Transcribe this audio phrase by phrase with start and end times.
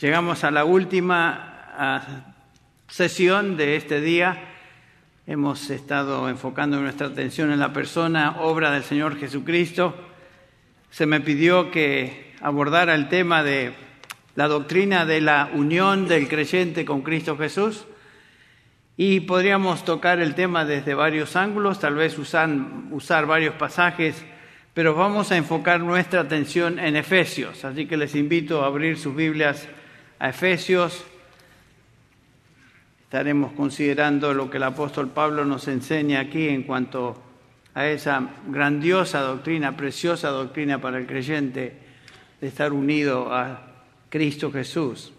[0.00, 2.34] Llegamos a la última
[2.86, 4.36] sesión de este día.
[5.26, 9.94] Hemos estado enfocando nuestra atención en la persona, obra del Señor Jesucristo.
[10.90, 13.72] Se me pidió que abordara el tema de
[14.34, 17.86] la doctrina de la unión del creyente con Cristo Jesús.
[18.98, 22.50] Y podríamos tocar el tema desde varios ángulos, tal vez usar,
[22.90, 24.22] usar varios pasajes,
[24.74, 27.64] pero vamos a enfocar nuestra atención en Efesios.
[27.64, 29.66] Así que les invito a abrir sus Biblias
[30.18, 31.04] a Efesios.
[33.04, 37.22] Estaremos considerando lo que el apóstol Pablo nos enseña aquí en cuanto
[37.74, 41.78] a esa grandiosa doctrina, preciosa doctrina para el creyente
[42.40, 43.60] de estar unido a
[44.08, 45.12] Cristo Jesús.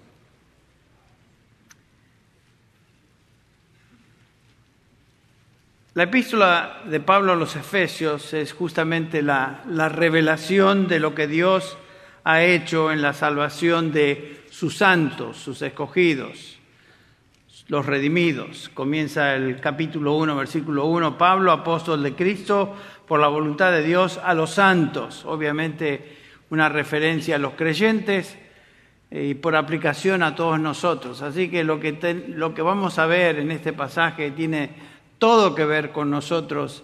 [5.97, 11.75] La epístola de Pablo a los Efesios es justamente la, revelación de lo que Dios
[12.23, 16.57] ha hecho en la salvación de sus santos, sus escogidos,
[17.67, 18.71] los redimidos.
[18.73, 22.75] Comienza el capítulo 1, versículo 1, Pablo, apóstol de Cristo,
[23.07, 25.25] por la voluntad de Dios, a los santos.
[25.25, 26.17] Obviamente
[26.49, 28.35] una referencia a los creyentes
[29.11, 31.21] eh, y por aplicación a todos nosotros.
[31.21, 34.71] Así que lo que, lo que vamos a ver en este pasaje tiene
[35.19, 36.83] todo que ver con nosotros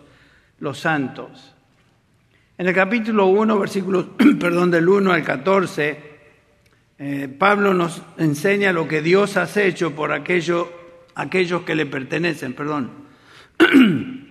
[0.60, 1.56] los santos.
[2.56, 4.06] En el capítulo 1, versículos
[4.40, 6.13] perdón, del 1 al 14,
[7.00, 10.72] eh, Pablo nos enseña lo que Dios ha hecho por aquello,
[11.16, 12.54] aquellos que le pertenecen.
[12.54, 12.92] Perdón.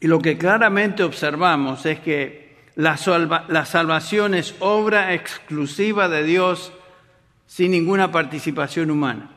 [0.00, 2.98] y lo que claramente observamos es que la,
[3.48, 6.72] la salvación es obra exclusiva de Dios
[7.46, 9.30] sin ninguna participación humana.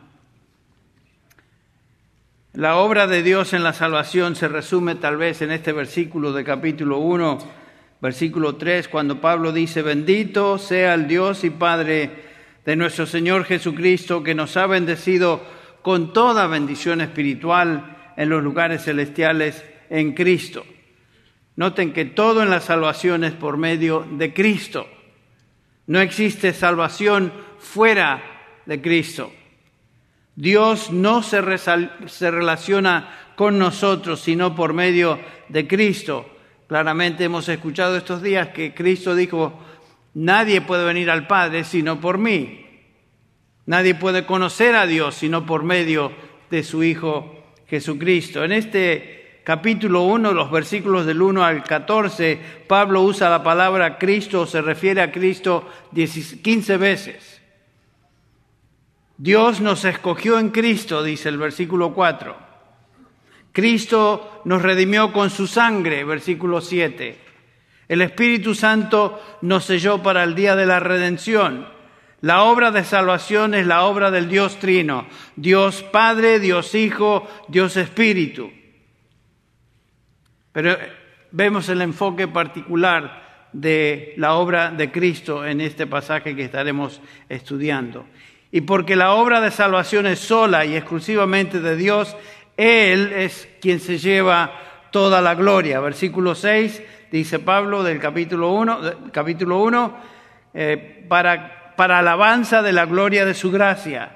[2.54, 6.46] La obra de Dios en la salvación se resume tal vez en este versículo de
[6.46, 7.65] capítulo 1,
[8.06, 12.12] versículo 3, cuando Pablo dice, bendito sea el Dios y Padre
[12.64, 15.42] de nuestro Señor Jesucristo, que nos ha bendecido
[15.82, 20.64] con toda bendición espiritual en los lugares celestiales en Cristo.
[21.56, 24.88] Noten que todo en la salvación es por medio de Cristo.
[25.88, 28.22] No existe salvación fuera
[28.68, 29.32] de Cristo.
[30.36, 36.35] Dios no se, relaciona con nosotros sino por medio de Cristo.
[36.68, 39.54] Claramente hemos escuchado estos días que Cristo dijo,
[40.16, 42.66] nadie puede venir al Padre sino por mí.
[43.68, 46.12] Nadie puede conocer a Dios sino por medio
[46.50, 47.36] de su Hijo
[47.68, 48.44] Jesucristo.
[48.44, 54.48] En este capítulo 1, los versículos del 1 al 14, Pablo usa la palabra Cristo,
[54.48, 57.42] se refiere a Cristo 15 veces.
[59.18, 62.45] Dios nos escogió en Cristo, dice el versículo 4.
[63.56, 67.18] Cristo nos redimió con su sangre, versículo 7.
[67.88, 71.66] El Espíritu Santo nos selló para el día de la redención.
[72.20, 75.08] La obra de salvación es la obra del Dios Trino,
[75.38, 78.52] Dios Padre, Dios Hijo, Dios Espíritu.
[80.52, 80.76] Pero
[81.32, 87.00] vemos el enfoque particular de la obra de Cristo en este pasaje que estaremos
[87.30, 88.06] estudiando
[88.56, 92.16] y porque la obra de salvación es sola y exclusivamente de Dios,
[92.58, 94.52] Él es quien se lleva
[94.92, 95.80] toda la gloria.
[95.80, 99.98] Versículo 6 dice Pablo del capítulo 1, capítulo 1
[100.54, 104.16] eh, para, para alabanza de la gloria de su gracia.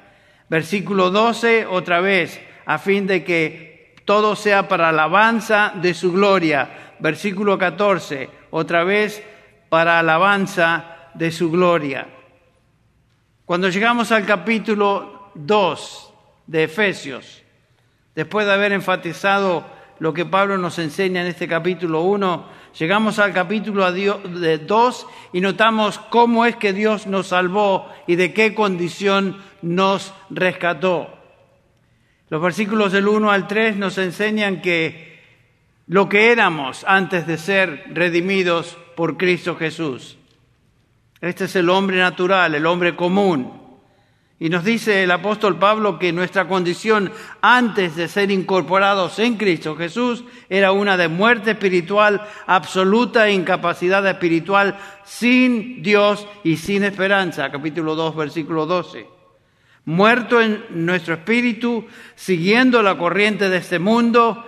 [0.49, 6.95] Versículo 12 otra vez, a fin de que todo sea para alabanza de su gloria.
[6.99, 9.23] Versículo 14, otra vez
[9.69, 12.07] para alabanza de su gloria.
[13.45, 16.13] Cuando llegamos al capítulo 2
[16.47, 17.44] de Efesios,
[18.19, 19.63] después de haber enfatizado
[20.00, 26.00] lo que Pablo nos enseña en este capítulo 1, llegamos al capítulo 2 y notamos
[26.09, 31.18] cómo es que Dios nos salvó y de qué condición nos rescató.
[32.28, 35.24] Los versículos del 1 al 3 nos enseñan que
[35.88, 40.18] lo que éramos antes de ser redimidos por Cristo Jesús,
[41.22, 43.59] este es el hombre natural, el hombre común.
[44.41, 49.76] Y nos dice el apóstol Pablo que nuestra condición antes de ser incorporados en Cristo
[49.76, 57.52] Jesús era una de muerte espiritual absoluta incapacidad espiritual sin Dios y sin esperanza.
[57.52, 59.08] Capítulo 2, versículo 12.
[59.84, 64.46] Muerto en nuestro espíritu, siguiendo la corriente de este mundo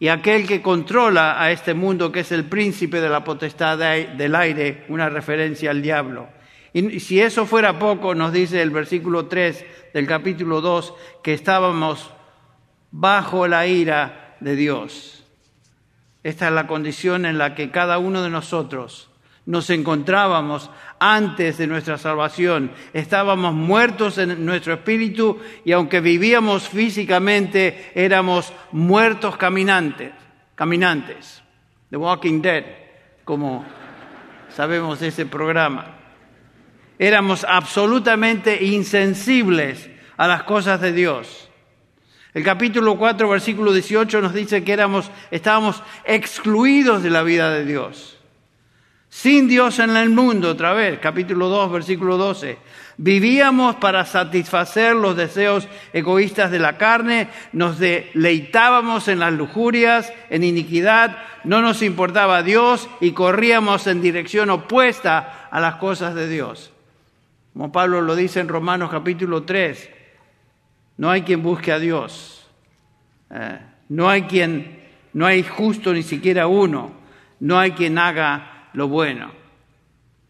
[0.00, 4.34] y aquel que controla a este mundo, que es el príncipe de la potestad del
[4.34, 6.37] aire, una referencia al diablo.
[6.72, 12.10] Y si eso fuera poco, nos dice el versículo 3 del capítulo 2, que estábamos
[12.90, 15.24] bajo la ira de Dios.
[16.22, 19.08] Esta es la condición en la que cada uno de nosotros
[19.46, 22.70] nos encontrábamos antes de nuestra salvación.
[22.92, 30.12] Estábamos muertos en nuestro espíritu y aunque vivíamos físicamente, éramos muertos caminantes,
[30.54, 31.42] caminantes.
[31.88, 32.64] The Walking Dead,
[33.24, 33.64] como
[34.50, 35.97] sabemos de ese programa.
[36.98, 41.48] Éramos absolutamente insensibles a las cosas de Dios.
[42.34, 47.64] El capítulo 4, versículo 18 nos dice que éramos, estábamos excluidos de la vida de
[47.64, 48.18] Dios.
[49.08, 52.58] Sin Dios en el mundo, otra vez, capítulo 2, versículo 12.
[52.98, 60.44] Vivíamos para satisfacer los deseos egoístas de la carne, nos deleitábamos en las lujurias, en
[60.44, 66.72] iniquidad, no nos importaba Dios y corríamos en dirección opuesta a las cosas de Dios.
[67.52, 69.90] Como Pablo lo dice en Romanos capítulo 3,
[70.98, 72.46] no hay quien busque a Dios,
[73.30, 73.58] eh,
[73.88, 74.80] no hay quien,
[75.12, 76.92] no hay justo ni siquiera uno,
[77.40, 79.32] no hay quien haga lo bueno.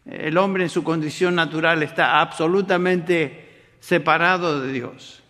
[0.05, 5.21] El hombre en su condición natural está absolutamente separado de Dios.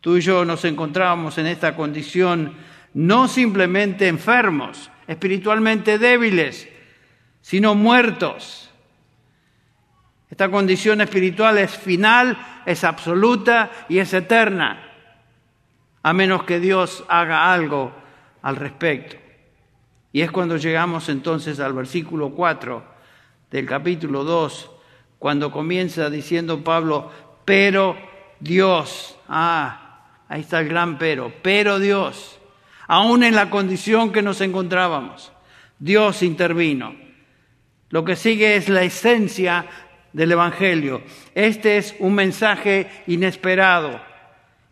[0.00, 2.54] Tú y yo nos encontrábamos en esta condición
[2.94, 6.68] no simplemente enfermos, espiritualmente débiles,
[7.40, 8.70] sino muertos.
[10.34, 12.36] Esta condición espiritual es final,
[12.66, 14.82] es absoluta y es eterna,
[16.02, 17.92] a menos que Dios haga algo
[18.42, 19.14] al respecto.
[20.10, 22.82] Y es cuando llegamos entonces al versículo 4
[23.48, 24.72] del capítulo 2,
[25.20, 27.12] cuando comienza diciendo Pablo,
[27.44, 27.96] pero
[28.40, 32.40] Dios, ah, ahí está el gran pero, pero Dios,
[32.88, 35.30] aún en la condición que nos encontrábamos,
[35.78, 37.04] Dios intervino.
[37.90, 39.66] Lo que sigue es la esencia
[40.14, 41.02] del Evangelio.
[41.34, 44.00] Este es un mensaje inesperado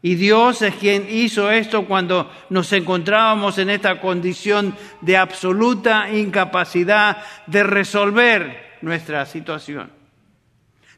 [0.00, 7.22] y Dios es quien hizo esto cuando nos encontrábamos en esta condición de absoluta incapacidad
[7.46, 9.92] de resolver nuestra situación.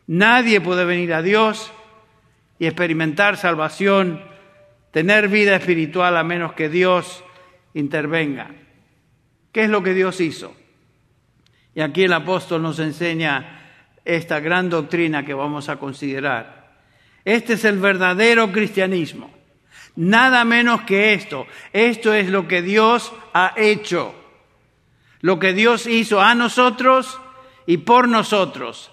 [0.07, 1.73] Nadie puede venir a Dios
[2.59, 4.23] y experimentar salvación,
[4.91, 7.25] tener vida espiritual a menos que Dios
[7.73, 8.51] intervenga.
[9.53, 10.55] ¿Qué es lo que Dios hizo?
[11.75, 13.64] Y aquí el apóstol nos enseña
[14.05, 16.77] esta gran doctrina que vamos a considerar.
[17.25, 19.33] Este es el verdadero cristianismo.
[19.97, 21.47] Nada menos que esto.
[21.73, 24.15] Esto es lo que Dios ha hecho.
[25.21, 27.19] Lo que Dios hizo a nosotros
[27.67, 28.91] y por nosotros.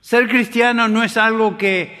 [0.00, 1.98] Ser cristiano no es algo que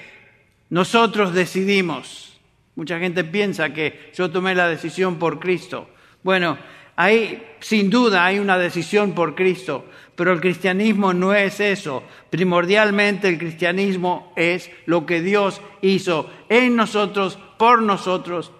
[0.68, 2.38] nosotros decidimos.
[2.74, 5.88] Mucha gente piensa que yo tomé la decisión por Cristo.
[6.22, 6.58] Bueno,
[6.96, 9.86] hay, sin duda, hay una decisión por Cristo,
[10.20, 12.02] pero el cristianismo no es eso.
[12.28, 18.52] Primordialmente el cristianismo es lo que Dios hizo en nosotros, por nosotros,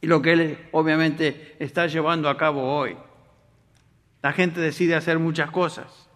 [0.00, 2.96] y lo que Él obviamente está llevando a cabo hoy.
[4.22, 6.08] La gente decide hacer muchas cosas.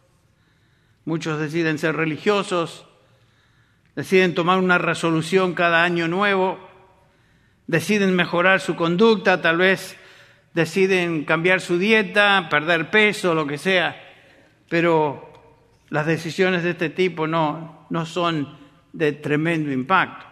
[1.04, 2.86] Muchos deciden ser religiosos,
[3.96, 6.56] deciden tomar una resolución cada año nuevo,
[7.66, 9.96] deciden mejorar su conducta, tal vez
[10.54, 14.04] deciden cambiar su dieta, perder peso, lo que sea,
[14.68, 15.32] pero
[15.88, 18.56] las decisiones de este tipo no, no son
[18.92, 20.26] de tremendo impacto.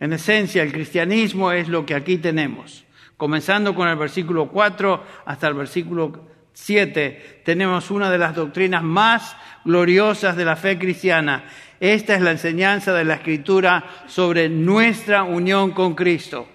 [0.00, 2.84] En esencia, el cristianismo es lo que aquí tenemos.
[3.16, 9.36] Comenzando con el versículo 4 hasta el versículo 7, tenemos una de las doctrinas más
[9.64, 11.44] gloriosas de la fe cristiana.
[11.80, 16.48] Esta es la enseñanza de la Escritura sobre nuestra unión con Cristo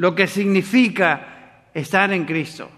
[0.00, 2.70] lo que significa estar en Cristo.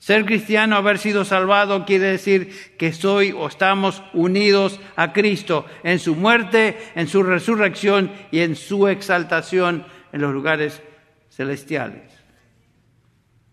[0.00, 5.98] Ser cristiano, haber sido salvado, quiere decir que soy o estamos unidos a Cristo en
[5.98, 10.82] su muerte, en su resurrección y en su exaltación en los lugares
[11.28, 12.10] celestiales.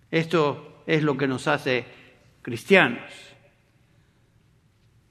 [0.09, 1.83] Esto es lo que nos hace
[2.41, 3.11] cristianos.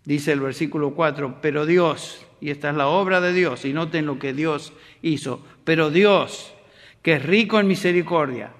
[0.04, 4.06] Dice el versículo 4, pero Dios, y esta es la obra de Dios, y noten
[4.06, 6.54] lo que Dios hizo, pero Dios
[7.06, 8.50] que es rico en misericordia,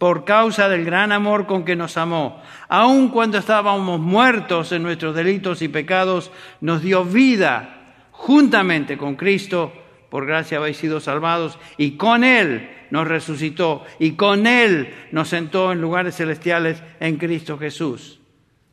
[0.00, 2.40] por causa del gran amor con que nos amó,
[2.70, 9.74] aun cuando estábamos muertos en nuestros delitos y pecados, nos dio vida juntamente con Cristo,
[10.08, 15.70] por gracia habéis sido salvados, y con Él nos resucitó, y con Él nos sentó
[15.70, 18.22] en lugares celestiales en Cristo Jesús,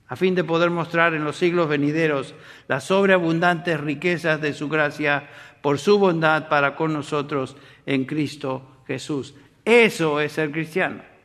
[0.07, 2.36] a fin de poder mostrar en los siglos venideros
[2.69, 5.27] las sobreabundantes riquezas de su gracia
[5.62, 9.36] por su bondad para con nosotros en Cristo Jesús.
[9.65, 11.16] Eso es ser cristiano.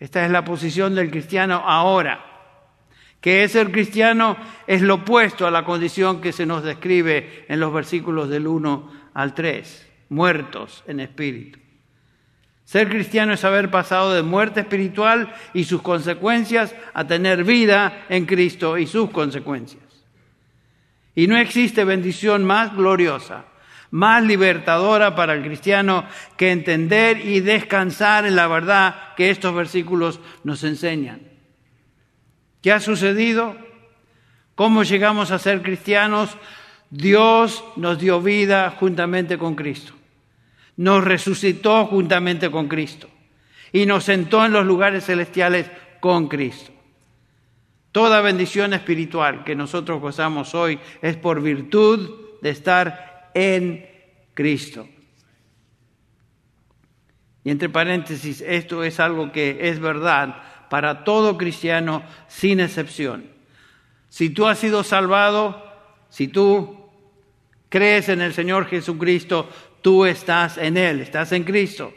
[0.00, 2.24] Esta es la posición del cristiano ahora.
[3.20, 4.36] Que es ser cristiano
[4.66, 8.92] es lo opuesto a la condición que se nos describe en los versículos del 1
[9.14, 11.58] al 3, muertos en espíritu.
[12.64, 18.26] Ser cristiano es haber pasado de muerte espiritual y sus consecuencias a tener vida en
[18.26, 19.82] Cristo y sus consecuencias.
[21.14, 23.46] Y no existe bendición más gloriosa,
[23.90, 26.04] más libertadora para el cristiano
[26.36, 31.20] que entender y descansar en la verdad que estos versículos nos enseñan.
[32.62, 33.56] ¿Qué ha sucedido?
[34.54, 36.36] ¿Cómo llegamos a ser cristianos?
[36.90, 39.92] Dios nos dio vida juntamente con Cristo.
[40.76, 43.08] Nos resucitó juntamente con Cristo.
[43.72, 46.72] Y nos sentó en los lugares celestiales con Cristo.
[47.92, 52.10] Toda bendición espiritual que nosotros gozamos hoy es por virtud
[52.42, 53.86] de estar en
[54.34, 54.88] Cristo.
[57.44, 63.24] Y entre paréntesis, esto es algo que es verdad para todo cristiano sin excepción.
[64.08, 65.64] Si tú has sido salvado,
[66.10, 66.78] si tú
[67.68, 69.48] crees en el Señor Jesucristo,
[69.82, 71.92] tú estás en Él, estás en Cristo.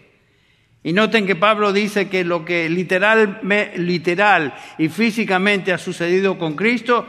[0.83, 3.39] Y noten que Pablo dice que lo que literal,
[3.77, 7.07] literal y físicamente ha sucedido con Cristo,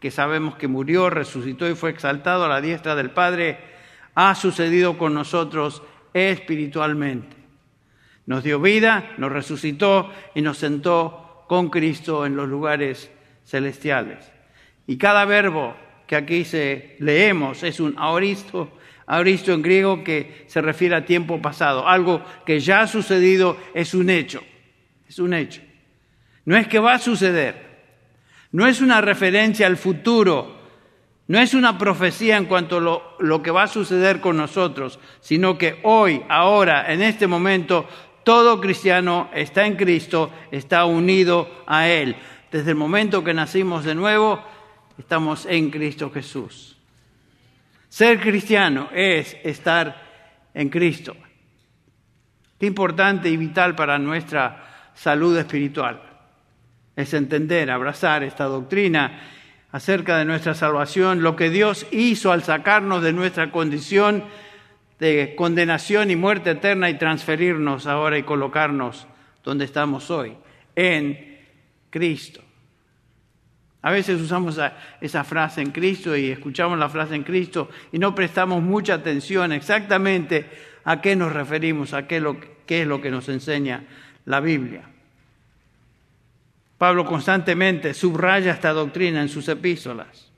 [0.00, 3.58] que sabemos que murió, resucitó y fue exaltado a la diestra del Padre,
[4.14, 7.36] ha sucedido con nosotros espiritualmente.
[8.26, 13.10] Nos dio vida, nos resucitó y nos sentó con Cristo en los lugares
[13.44, 14.32] celestiales.
[14.86, 15.76] Y cada verbo
[16.06, 18.72] que aquí se leemos es un aoristo,
[19.06, 23.94] aoristo en griego que se refiere a tiempo pasado, algo que ya ha sucedido es
[23.94, 24.42] un hecho,
[25.08, 25.62] es un hecho.
[26.44, 27.65] No es que va a suceder,
[28.56, 30.56] no es una referencia al futuro,
[31.28, 34.98] no es una profecía en cuanto a lo, lo que va a suceder con nosotros,
[35.20, 37.86] sino que hoy, ahora, en este momento,
[38.24, 42.16] todo cristiano está en Cristo, está unido a Él.
[42.50, 44.42] Desde el momento que nacimos de nuevo,
[44.96, 46.78] estamos en Cristo Jesús.
[47.90, 50.02] Ser cristiano es estar
[50.54, 51.14] en Cristo.
[52.58, 56.05] Qué importante y vital para nuestra salud espiritual
[56.96, 59.20] es entender, abrazar esta doctrina
[59.70, 64.24] acerca de nuestra salvación, lo que Dios hizo al sacarnos de nuestra condición
[64.98, 69.06] de condenación y muerte eterna y transferirnos ahora y colocarnos
[69.44, 70.34] donde estamos hoy,
[70.74, 71.38] en
[71.90, 72.40] Cristo.
[73.82, 74.58] A veces usamos
[75.00, 79.52] esa, frase en Cristo y escuchamos la frase en Cristo y no prestamos mucha atención
[79.52, 80.46] exactamente
[80.84, 83.84] a qué nos referimos, a qué, es lo que nos enseña
[84.24, 84.95] la Biblia.
[86.78, 90.30] Pablo constantemente subraya esta doctrina en sus epístolas.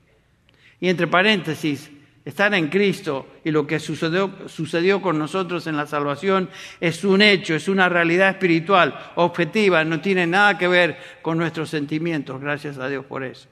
[0.79, 1.91] Y entre paréntesis,
[2.29, 7.23] Estar en Cristo y lo que sucedió, sucedió, con nosotros en la salvación es un
[7.23, 12.77] hecho, es una realidad espiritual, objetiva, no tiene nada que ver con nuestros sentimientos, gracias
[12.77, 13.47] a Dios por eso.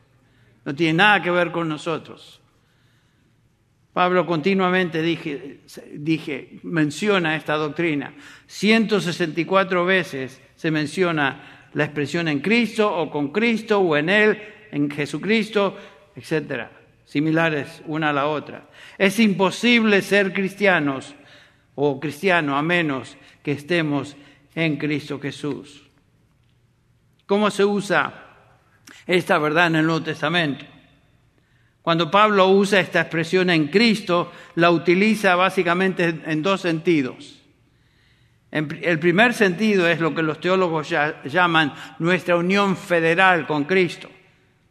[0.64, 2.40] No tiene nada que ver con nosotros.
[3.94, 5.62] Pablo continuamente dije,
[5.94, 8.14] dije, menciona esta doctrina.
[8.46, 14.42] 164 veces se menciona la expresión en Cristo o con Cristo o en Él,
[14.72, 15.78] en Jesucristo,
[16.16, 16.72] etcétera
[17.08, 18.68] similares una a la otra.
[18.98, 21.16] Es imposible ser cristianos
[21.76, 24.16] o cristiano a menos que estemos
[24.54, 25.84] en Cristo Jesús.
[27.26, 28.26] ¿Cómo se usa
[29.06, 30.66] esta verdad en el Nuevo Testamento?
[31.82, 37.37] Cuando Pablo usa esta expresión en Cristo, la utiliza básicamente en dos sentidos.
[38.50, 40.90] El primer sentido es lo que los teólogos
[41.26, 44.10] llaman nuestra unión federal con Cristo.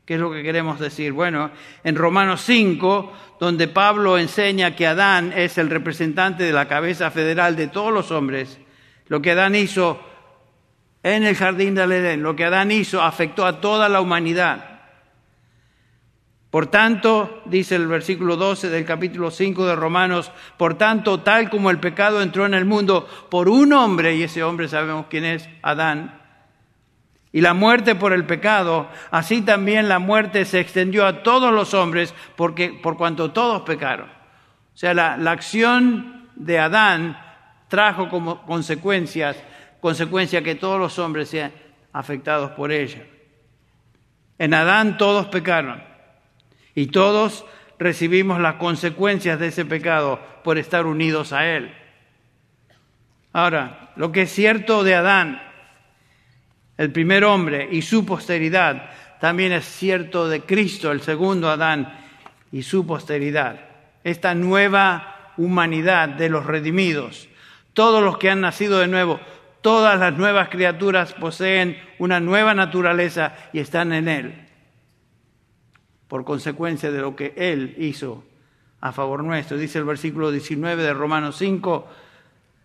[0.07, 1.13] ¿Qué es lo que queremos decir?
[1.13, 1.51] Bueno,
[1.83, 7.57] en Romanos 5, donde Pablo enseña que Adán es el representante de la cabeza federal
[7.57, 8.59] de todos los hombres,
[9.09, 10.01] lo que Adán hizo
[11.03, 14.76] en el jardín del Edén, lo que Adán hizo afectó a toda la humanidad.
[16.57, 21.69] Por tanto, dice el versículo 12 del capítulo 5 de Romanos, por tanto, tal como
[21.69, 25.47] el pecado entró en el mundo por un hombre, y ese hombre sabemos quién es,
[25.61, 26.19] Adán,
[27.31, 31.75] y la muerte por el pecado, así también la muerte se extendió a todos los
[31.75, 34.09] hombres porque, por cuanto todos pecaron.
[34.09, 37.19] O sea, la, la acción de Adán
[37.69, 39.37] trajo como consecuencias,
[39.83, 41.53] consecuencia que todos los hombres sean
[41.93, 43.05] afectados por ella.
[44.39, 45.96] En Adán todos pecaron
[46.77, 47.45] y todos
[47.81, 51.75] recibimos las consecuencias de ese pecado por estar unidos a Él.
[53.33, 55.43] Ahora, lo que es cierto de Adán
[56.77, 58.91] el primer hombre y su posteridad,
[59.21, 61.99] también es cierto de Cristo, el segundo Adán
[62.53, 63.61] y su posteridad.
[64.05, 67.29] Esta nueva humanidad de los redimidos,
[67.73, 69.21] todos los que han nacido de nuevo,
[69.63, 74.46] todas las nuevas criaturas poseen una nueva naturaleza y están en Él,
[76.09, 78.25] por consecuencia de lo que Él hizo
[78.81, 79.57] a favor nuestro.
[79.57, 81.87] Dice el versículo 19 de Romanos 5,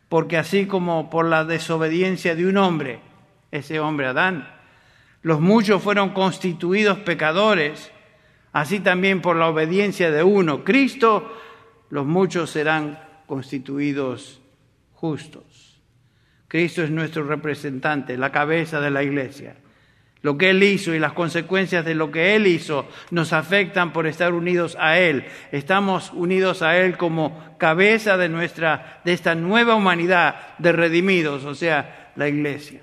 [0.09, 2.99] porque así como por la desobediencia de un hombre,
[3.51, 4.47] ese hombre Adán,
[5.21, 7.91] los muchos fueron constituidos pecadores,
[8.53, 11.31] así también por la obediencia de uno, Cristo,
[11.89, 14.41] los muchos serán constituidos
[14.93, 15.79] justos.
[16.47, 19.55] Cristo es nuestro representante, la cabeza de la iglesia.
[20.21, 24.05] Lo que Él hizo y las consecuencias de lo que Él hizo nos afectan por
[24.05, 25.25] estar unidos a Él.
[25.51, 31.55] Estamos unidos a Él como cabeza de nuestra, de esta nueva humanidad de redimidos, o
[31.55, 32.81] sea, la iglesia.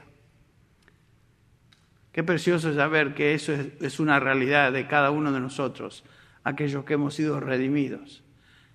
[2.10, 6.04] Qué precioso saber que eso es, es una realidad de cada uno de nosotros,
[6.42, 8.24] aquellos que hemos sido redimidos.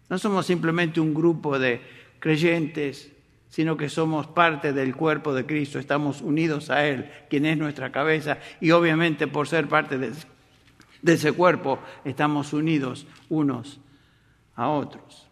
[0.10, 1.82] No somos simplemente un grupo de
[2.20, 3.13] creyentes
[3.54, 7.92] sino que somos parte del cuerpo de Cristo, estamos unidos a Él, quien es nuestra
[7.92, 10.12] cabeza, y obviamente por ser parte de,
[11.06, 13.80] ese cuerpo estamos unidos unos
[14.56, 15.28] a otros.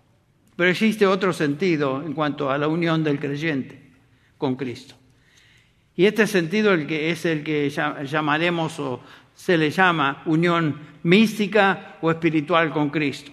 [0.56, 3.90] Pero existe otro sentido en cuanto a la unión del creyente
[4.38, 4.94] con Cristo.
[5.96, 7.72] Y este sentido es el que
[8.06, 9.02] llamaremos o
[9.34, 13.32] se le llama unión mística o espiritual con Cristo.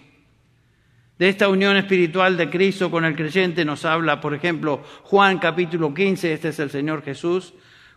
[1.19, 5.93] De esta unión espiritual de Cristo con el creyente nos habla, por ejemplo, Juan capítulo
[5.93, 7.55] 15, este es el Señor Jesús,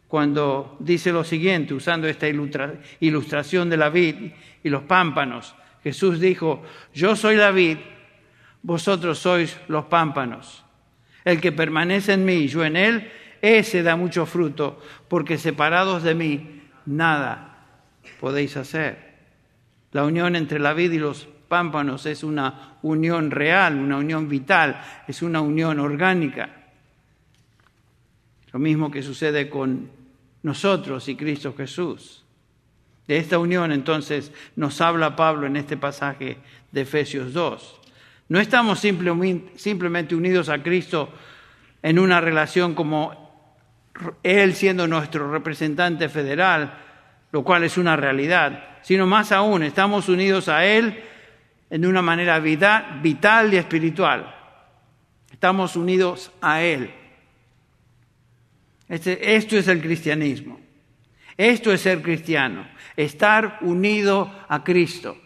[0.08, 4.32] cuando dice lo siguiente, usando esta ilustración de la vid
[4.64, 5.56] y los pámpanos.
[5.84, 6.64] Jesús dijo,
[6.96, 7.78] yo soy la vid,
[8.64, 10.66] vosotros sois los pámpanos.
[11.24, 16.02] El que permanece en mí y yo en él, ese da mucho fruto, porque separados
[16.02, 17.68] de mí, nada
[18.20, 19.12] podéis hacer.
[19.92, 24.82] La unión entre la vid y los pámpanos es una unión real, una unión vital,
[25.06, 26.50] es una unión orgánica.
[28.54, 29.90] Lo mismo que sucede con
[30.44, 32.24] nosotros y Cristo Jesús.
[33.06, 36.38] De esta unión entonces nos habla Pablo en este pasaje
[36.72, 37.82] de Efesios 2.
[38.30, 41.10] No estamos simplemente unidos a Cristo
[41.84, 43.60] en una relación como
[44.24, 46.78] Él siendo nuestro representante federal,
[47.34, 51.11] lo cual es una realidad, sino más aún, estamos unidos a Él
[51.72, 54.36] en una manera vital y espiritual.
[55.32, 56.92] Estamos unidos a Él.
[58.90, 60.60] Este, esto es el cristianismo.
[61.38, 62.68] Esto es ser cristiano.
[62.98, 65.18] Estar unido a Cristo.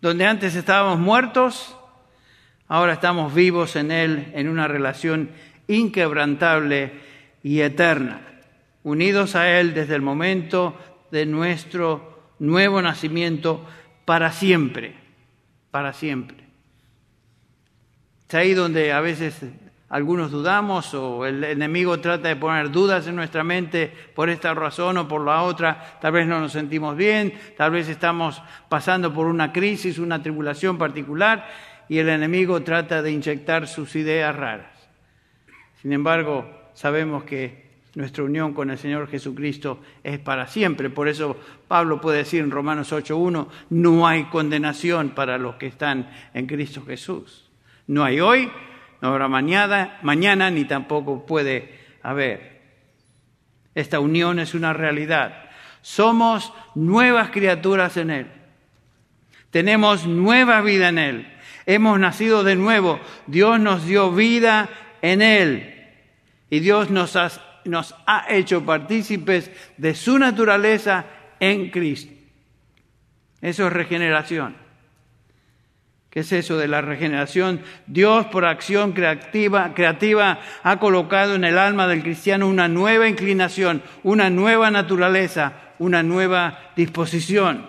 [0.00, 1.76] Donde antes estábamos muertos,
[2.66, 5.32] ahora estamos vivos en Él en una relación
[5.68, 6.92] inquebrantable
[7.42, 8.22] y eterna.
[8.84, 10.78] Unidos a Él desde el momento
[11.10, 13.66] de nuestro nuevo nacimiento
[14.06, 14.94] para siempre,
[15.70, 16.38] para siempre.
[18.28, 19.42] Es ahí donde a veces
[19.88, 24.96] algunos dudamos o el enemigo trata de poner dudas en nuestra mente por esta razón
[24.96, 25.98] o por la otra.
[26.00, 30.78] Tal vez no nos sentimos bien, tal vez estamos pasando por una crisis, una tribulación
[30.78, 31.46] particular
[31.88, 34.88] y el enemigo trata de inyectar sus ideas raras.
[35.82, 37.65] Sin embargo, sabemos que
[37.96, 40.90] nuestra unión con el Señor Jesucristo es para siempre.
[40.90, 41.34] Por eso
[41.66, 46.84] Pablo puede decir en Romanos 8.1, no hay condenación para los que están en Cristo
[46.86, 47.48] Jesús.
[47.86, 48.50] No hay hoy,
[49.00, 52.60] no habrá mañana, mañana ni tampoco puede haber.
[53.74, 55.48] Esta unión es una realidad.
[55.80, 58.26] Somos nuevas criaturas en Él.
[59.50, 61.32] Tenemos nueva vida en Él.
[61.64, 63.00] Hemos nacido de nuevo.
[63.26, 64.68] Dios nos dio vida
[65.00, 65.72] en Él.
[66.50, 67.16] Y Dios nos
[67.66, 71.06] nos ha hecho partícipes de su naturaleza
[71.40, 72.12] en Cristo.
[73.40, 74.56] Eso es regeneración.
[76.10, 77.60] ¿Qué es eso de la regeneración?
[77.86, 83.82] Dios por acción creativa, creativa ha colocado en el alma del cristiano una nueva inclinación,
[84.02, 87.66] una nueva naturaleza, una nueva disposición.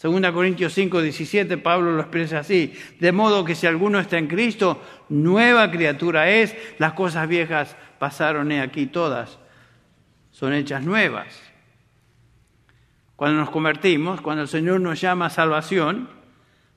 [0.00, 2.72] Segunda Corintios 5, 17, Pablo lo expresa así.
[3.00, 8.50] De modo que si alguno está en Cristo, nueva criatura es, las cosas viejas pasaron
[8.50, 9.38] aquí todas,
[10.30, 11.38] son hechas nuevas.
[13.14, 16.08] Cuando nos convertimos, cuando el Señor nos llama a salvación,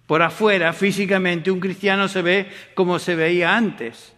[0.05, 4.13] por afuera, físicamente, un cristiano se ve como se veía antes,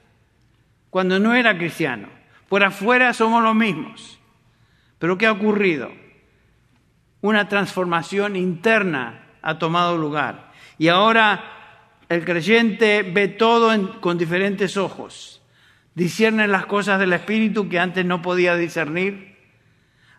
[0.89, 2.09] cuando no era cristiano.
[2.49, 4.19] Por afuera somos los mismos.
[4.97, 5.91] Pero ¿qué ha ocurrido?
[7.21, 10.51] Una transformación interna ha tomado lugar.
[10.79, 15.43] Y ahora el creyente ve todo con diferentes ojos
[15.95, 19.35] disciernen las cosas del Espíritu que antes no podía discernir.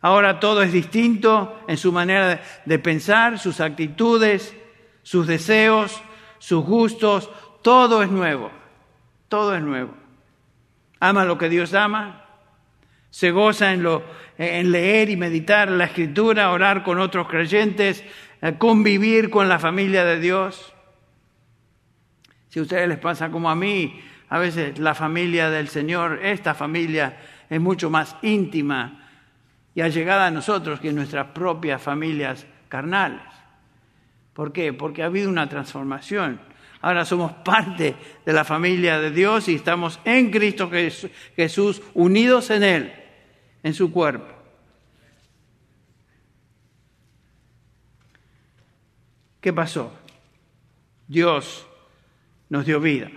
[0.01, 4.57] Ahora todo es distinto en su manera de pensar, sus actitudes,
[5.03, 6.03] sus deseos,
[6.39, 7.31] sus gustos,
[7.63, 8.51] todo es nuevo,
[9.29, 9.95] todo es nuevo.
[11.01, 12.25] Ama lo que Dios ama,
[13.11, 18.05] se goza en, leer y meditar la escritura, orar con otros creyentes,
[18.43, 20.73] eh, convivir con la familia de Dios.
[22.49, 26.55] Si a ustedes les pasa como a mí, a veces la familia del Señor, esta
[26.55, 27.17] familia,
[27.49, 29.09] es mucho más íntima
[29.75, 33.23] y allegada a nosotros que nuestras propias familias carnales.
[34.33, 34.73] ¿Por qué?
[34.73, 36.41] Porque ha habido una transformación.
[36.81, 40.71] Ahora somos parte de la familia de Dios y estamos en Cristo
[41.37, 42.93] Jesús, unidos en Él,
[43.63, 44.35] en su cuerpo.
[49.41, 49.93] ¿Qué pasó?
[51.07, 51.67] Dios
[52.49, 53.11] nos dio vida.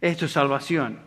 [0.00, 1.00] Esto es salvación.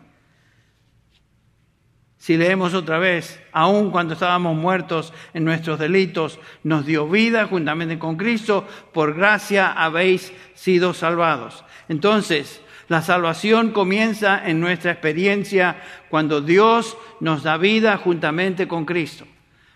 [2.22, 7.98] Si leemos otra vez, aun cuando estábamos muertos en nuestros delitos, nos dio vida juntamente
[7.98, 11.64] con Cristo, por gracia habéis sido salvados.
[11.88, 19.26] Entonces, la salvación comienza en nuestra experiencia cuando Dios nos da vida juntamente con Cristo.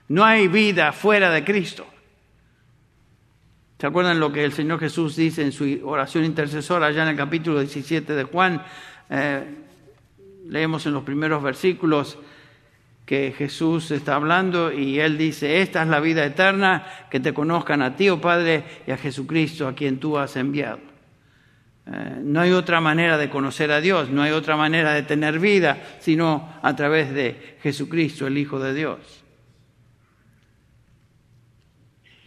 [0.07, 1.85] No hay vida fuera de Cristo.
[3.79, 7.17] ¿Se acuerdan lo que el Señor Jesús dice en su oración intercesora allá en el
[7.17, 8.63] capítulo 17 de Juan?
[9.11, 9.45] Eh,
[10.49, 12.19] leemos en los primeros versículos
[13.05, 17.81] que Jesús está hablando y él dice, esta es la vida eterna, que te conozcan
[17.81, 20.81] a ti, oh Padre, y a Jesucristo, a quien tú has enviado.
[21.87, 25.39] Eh, no hay otra manera de conocer a Dios, no hay otra manera de tener
[25.39, 28.99] vida, sino a través de Jesucristo, el Hijo de Dios.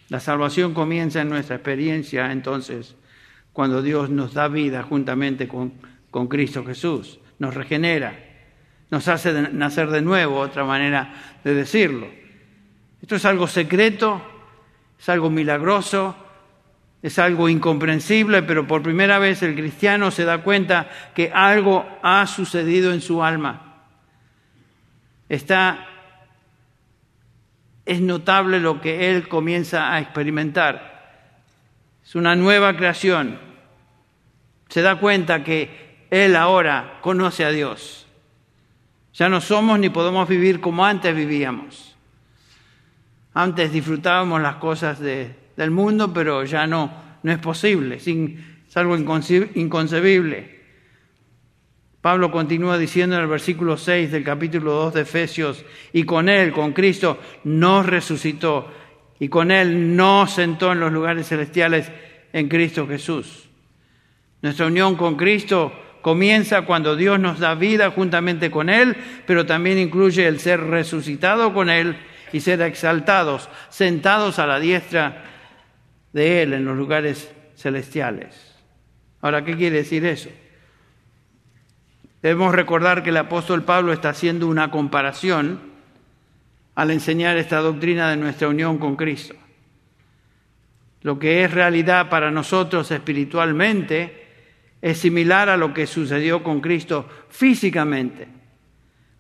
[0.08, 2.96] La salvación comienza en nuestra experiencia entonces,
[3.52, 5.74] cuando Dios nos da vida juntamente con,
[6.12, 8.30] con Cristo Jesús, nos regenera
[8.90, 12.08] nos hace nacer de nuevo, otra manera de decirlo.
[13.02, 14.22] Esto es algo secreto,
[15.00, 16.16] es algo milagroso,
[17.02, 22.26] es algo incomprensible, pero por primera vez el cristiano se da cuenta que algo ha
[22.28, 23.86] sucedido en su alma.
[25.30, 25.86] Está
[27.86, 31.40] es notable lo que él comienza a experimentar.
[32.04, 33.40] Es una nueva creación.
[34.68, 38.08] Se da cuenta que él ahora conoce a Dios.
[39.14, 41.96] Ya no somos ni podemos vivir como antes vivíamos.
[43.34, 46.92] Antes disfrutábamos las cosas del mundo, pero ya no,
[47.22, 50.60] no es posible, es algo inconcebible.
[52.02, 56.54] Pablo continúa diciendo en el versículo 6 del capítulo 2 de Efesios, y con Él,
[56.54, 58.72] con Cristo, nos resucitó,
[59.20, 61.92] y con Él nos sentó en los lugares celestiales
[62.32, 63.50] en Cristo Jesús.
[64.42, 69.78] Nuestra unión con Cristo comienza cuando Dios nos da vida juntamente con Él, pero también
[69.78, 71.98] incluye el ser resucitado con Él
[72.32, 75.24] y ser exaltados, sentados a la diestra
[76.14, 78.56] de Él en los lugares celestiales.
[79.22, 80.30] Ahora, ¿qué quiere decir eso?
[82.22, 85.60] Debemos recordar que el apóstol Pablo está haciendo una comparación
[86.76, 89.36] al enseñar esta doctrina de nuestra unión con Cristo.
[91.02, 94.29] Lo que es realidad para nosotros espiritualmente
[94.82, 98.28] es similar a lo que sucedió con Cristo físicamente.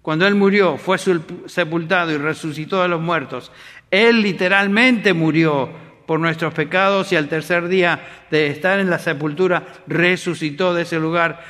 [0.01, 3.51] Cuando Él murió, fue sepultado y resucitó de los muertos,
[3.91, 5.69] Él literalmente murió
[6.05, 10.99] por nuestros pecados y al tercer día de estar en la sepultura resucitó de ese
[10.99, 11.43] lugar,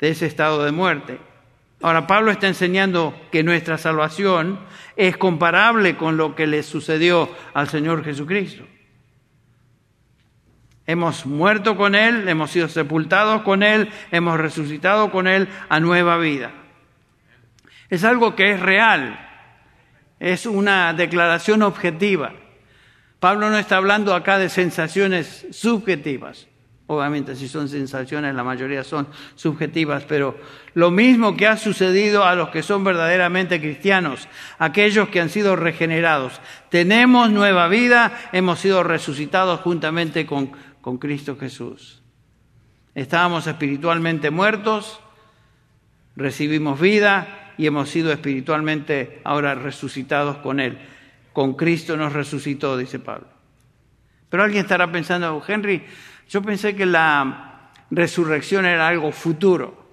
[0.00, 1.20] de ese estado de muerte.
[1.82, 4.58] Ahora, Pablo está enseñando que nuestra salvación
[4.96, 8.64] es comparable con lo que le sucedió al Señor Jesucristo.
[10.86, 16.16] Hemos muerto con Él, hemos sido sepultados con Él, hemos resucitado con Él a nueva
[16.18, 16.52] vida.
[17.90, 19.18] Es algo que es real,
[20.20, 22.32] es una declaración objetiva.
[23.18, 26.46] Pablo no está hablando acá de sensaciones subjetivas.
[26.88, 30.38] Obviamente, si son sensaciones, la mayoría son subjetivas, pero
[30.74, 34.28] lo mismo que ha sucedido a los que son verdaderamente cristianos,
[34.60, 36.40] aquellos que han sido regenerados.
[36.70, 40.52] Tenemos nueva vida, hemos sido resucitados juntamente con
[40.86, 42.00] con Cristo Jesús.
[42.94, 45.00] Estábamos espiritualmente muertos,
[46.14, 50.78] recibimos vida y hemos sido espiritualmente ahora resucitados con Él.
[51.32, 53.26] Con Cristo nos resucitó, dice Pablo.
[54.28, 55.84] Pero alguien estará pensando, Henry,
[56.28, 59.88] yo pensé que la resurrección era algo futuro.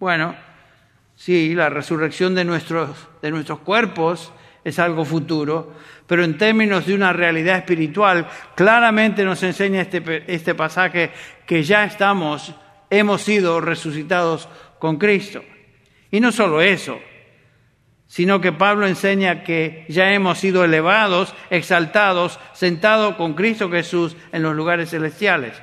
[0.00, 0.34] Bueno,
[1.14, 2.90] sí, la resurrección de nuestros,
[3.22, 4.32] de nuestros cuerpos
[4.64, 5.74] es algo futuro,
[6.06, 11.12] pero en términos de una realidad espiritual, claramente nos enseña este, este pasaje
[11.46, 12.54] que ya estamos,
[12.90, 15.42] hemos sido resucitados con Cristo.
[16.10, 16.98] Y no solo eso,
[18.06, 24.42] sino que Pablo enseña que ya hemos sido elevados, exaltados, sentados con Cristo Jesús en
[24.42, 25.62] los lugares celestiales.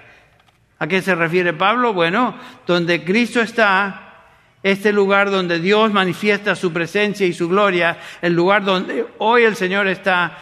[0.79, 1.91] ¿A qué se refiere Pablo?
[1.93, 4.06] Bueno, donde Cristo está,
[4.71, 9.55] este lugar donde Dios manifiesta su presencia y su gloria, el lugar donde hoy el
[9.55, 10.37] Señor está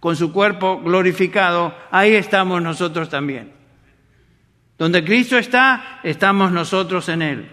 [0.00, 3.52] con su cuerpo glorificado, ahí estamos nosotros también.
[4.78, 7.48] Donde Cristo está, estamos nosotros en Él.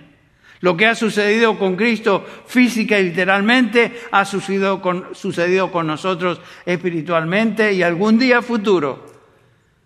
[0.62, 6.42] Lo que ha sucedido con Cristo física y literalmente ha sucedido con, sucedido con nosotros
[6.66, 9.06] espiritualmente y algún día futuro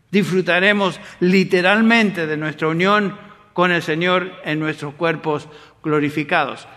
[0.09, 3.17] disfrutaremos literalmente de nuestra unión
[3.53, 5.49] con el Señor en nuestros cuerpos
[5.83, 6.67] glorificados,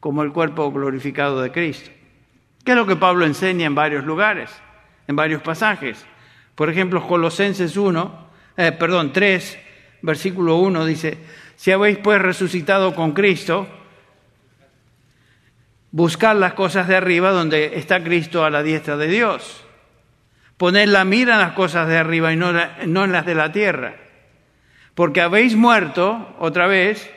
[0.00, 1.90] como el cuerpo glorificado de Cristo.
[2.64, 4.50] ¿Qué es lo que Pablo enseña en varios lugares,
[5.06, 6.04] en varios pasajes?
[6.54, 9.58] Por ejemplo, Colosenses 1, eh, perdón, 3,
[10.02, 11.18] versículo 1 dice,
[11.56, 13.68] si habéis pues resucitado con Cristo,
[15.90, 19.64] buscad las cosas de arriba donde está Cristo a la diestra de Dios.
[20.56, 22.52] Poned la mira en las cosas de arriba y no,
[22.86, 23.96] no en las de la tierra.
[24.94, 27.10] Porque habéis muerto otra vez,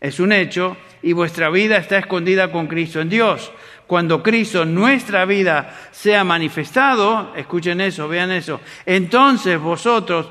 [0.00, 3.52] es un hecho, y vuestra vida está escondida con Cristo en Dios.
[3.86, 10.28] Cuando Cristo, nuestra vida, sea manifestado, escuchen eso, vean eso, entonces vosotros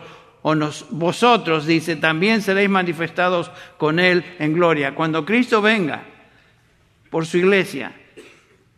[0.49, 0.55] o
[0.91, 4.95] vosotros, dice, también seréis manifestados con Él en gloria.
[4.95, 6.03] Cuando Cristo venga
[7.09, 7.91] por su iglesia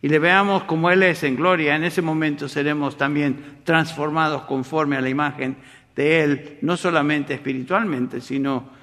[0.02, 4.96] y le veamos como Él es en gloria, en ese momento seremos también transformados conforme
[4.96, 5.58] a la imagen
[5.94, 8.79] de Él, no solamente espiritualmente, sino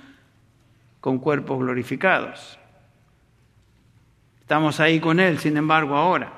[1.00, 2.60] con cuerpos glorificados.
[4.42, 6.34] Estamos ahí con Él, sin embargo, ahora.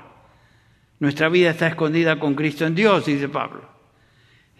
[0.98, 3.70] Nuestra vida está escondida con Cristo en Dios, dice Pablo.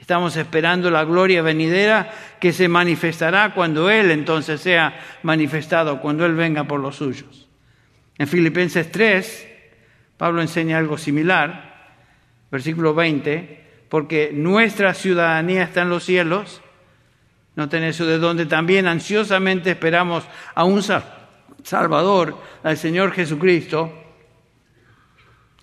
[0.01, 2.11] Estamos esperando la gloria venidera
[2.41, 7.49] que se manifestará cuando Él entonces sea manifestado, cuando Él venga por los suyos.
[8.17, 9.49] En Filipenses 3,
[10.17, 11.97] Pablo enseña algo similar,
[12.51, 16.63] versículo 20, porque nuestra ciudadanía está en los cielos,
[17.57, 20.83] no eso de donde también ansiosamente esperamos a un
[21.63, 23.93] Salvador, al Señor Jesucristo,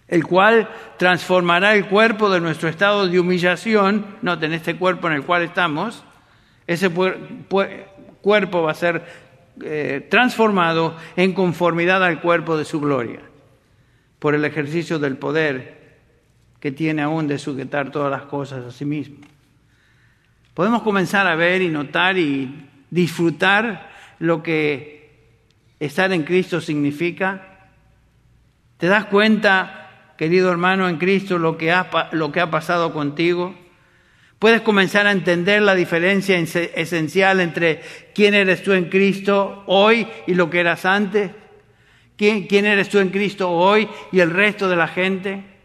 [0.07, 5.23] el cual transformará el cuerpo de nuestro estado de humillación, noten este cuerpo en el
[5.23, 6.03] cual estamos,
[6.65, 9.05] ese cuerpo va a ser
[9.63, 13.21] eh, transformado en conformidad al cuerpo de su gloria,
[14.19, 15.77] por el ejercicio del poder
[16.59, 19.17] que tiene aún de sujetar todas las cosas a sí mismo.
[20.57, 25.11] Podemos comenzar a ver y notar y disfrutar lo que
[25.79, 27.69] estar en Cristo significa.
[28.77, 33.53] ¿Te das cuenta querido hermano en Cristo, lo que ha, lo que ha pasado contigo.
[34.39, 37.83] Puedes comenzar a entender la diferencia esencial entre
[38.15, 41.29] quién eres tú en Cristo hoy y lo que eras antes.
[42.15, 45.56] ¿Quién, quién eres tú en Cristo hoy y el resto de la gente?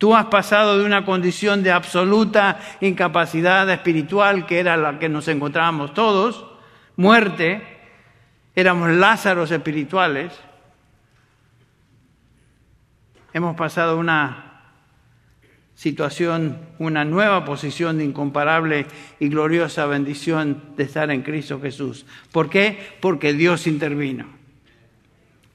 [0.00, 5.28] Tú has pasado de una condición de absoluta incapacidad espiritual, que era la que nos
[5.28, 6.46] encontrábamos todos,
[6.96, 7.60] muerte,
[8.54, 10.32] éramos Lázaros espirituales,
[13.34, 14.62] hemos pasado una
[15.74, 18.86] situación, una nueva posición de incomparable
[19.18, 22.06] y gloriosa bendición de estar en Cristo Jesús.
[22.32, 22.96] ¿Por qué?
[23.02, 24.24] Porque Dios intervino.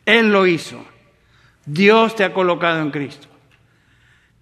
[0.05, 0.85] Él lo hizo.
[1.65, 3.34] Dios te ha colocado en Cristo.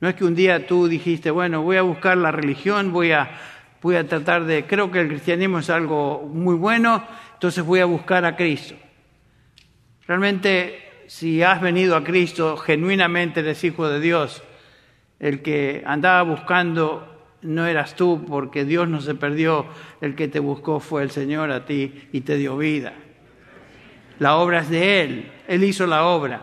[0.03, 3.39] No es que un día tú dijiste, bueno, voy a buscar la religión, voy a,
[3.81, 7.85] voy a tratar de, creo que el cristianismo es algo muy bueno, entonces voy a
[7.85, 8.75] buscar a Cristo.
[10.05, 14.43] Realmente si has venido a Cristo, genuinamente eres hijo de Dios.
[15.21, 19.67] El que andaba buscando no eras tú, porque Dios no se perdió.
[20.01, 22.91] El que te buscó fue el Señor a ti y te dio vida.
[24.19, 25.31] La obra es de Él.
[25.47, 26.41] Él hizo la obra.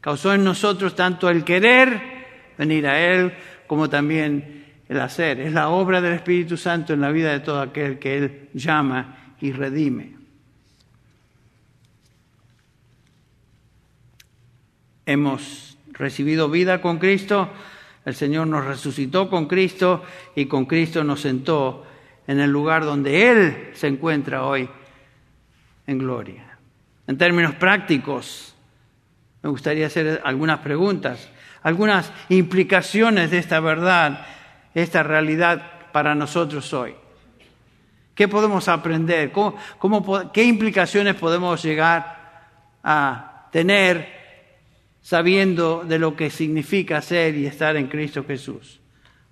[0.00, 2.16] Causó en nosotros tanto el querer
[2.58, 3.32] venir a Él
[3.66, 5.40] como también el hacer.
[5.40, 9.34] Es la obra del Espíritu Santo en la vida de todo aquel que Él llama
[9.40, 10.18] y redime.
[15.08, 17.48] hemos recibido vida con Cristo,
[18.04, 20.04] el Señor nos resucitó con Cristo
[20.36, 21.86] y con Cristo nos sentó
[22.26, 24.68] en el lugar donde Él se encuentra hoy
[25.86, 26.58] en gloria.
[27.06, 28.54] En términos prácticos,
[29.42, 31.30] me gustaría hacer algunas preguntas,
[31.62, 34.26] algunas implicaciones de esta verdad,
[34.74, 36.94] esta realidad para nosotros hoy.
[38.14, 39.32] ¿Qué podemos aprender?
[40.32, 42.18] ¿Qué implicaciones podemos llegar
[42.82, 44.18] a tener
[45.08, 48.80] sabiendo de lo que significa ser y estar en Cristo Jesús.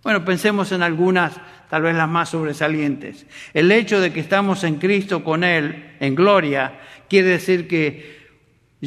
[0.02, 1.34] Bueno, pensemos en algunas,
[1.68, 3.26] tal vez las más sobresalientes.
[3.52, 8.25] El hecho de que estamos en Cristo con Él, en gloria, quiere decir que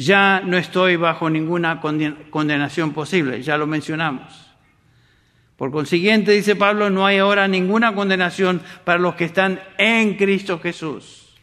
[0.00, 1.80] ya no estoy bajo ninguna
[2.30, 4.50] condenación posible, ya lo mencionamos.
[5.56, 10.58] Por consiguiente, dice Pablo, no hay ahora ninguna condenación para los que están en Cristo
[10.58, 11.36] Jesús.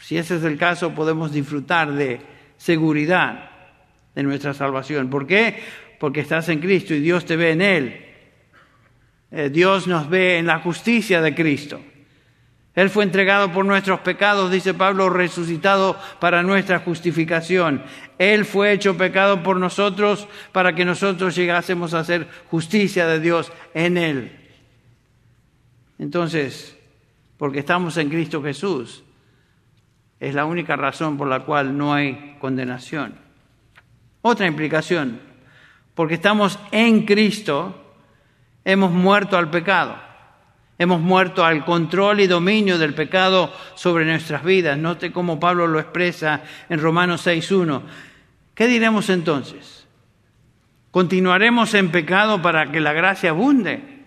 [0.00, 2.20] Si ese es el caso, podemos disfrutar de
[2.56, 3.50] seguridad
[4.14, 5.10] de nuestra salvación.
[5.10, 5.62] ¿Por qué?
[6.00, 8.04] Porque estás en Cristo y Dios te ve en Él.
[9.30, 11.80] Eh, Dios nos ve en la justicia de Cristo.
[12.76, 17.82] Él fue entregado por nuestros pecados, dice Pablo, resucitado para nuestra justificación.
[18.18, 23.50] Él fue hecho pecado por nosotros para que nosotros llegásemos a hacer justicia de Dios
[23.72, 24.40] en Él.
[25.98, 26.76] Entonces,
[27.38, 29.02] porque estamos en Cristo Jesús,
[30.20, 33.14] es la única razón por la cual no hay condenación.
[34.20, 35.18] Otra implicación,
[35.94, 37.94] porque estamos en Cristo,
[38.66, 40.05] hemos muerto al pecado.
[40.78, 44.76] Hemos muerto al control y dominio del pecado sobre nuestras vidas.
[44.76, 47.82] Note cómo Pablo lo expresa en Romanos 6.1.
[48.54, 49.86] ¿Qué diremos entonces?
[50.90, 54.04] ¿Continuaremos en pecado para que la gracia abunde?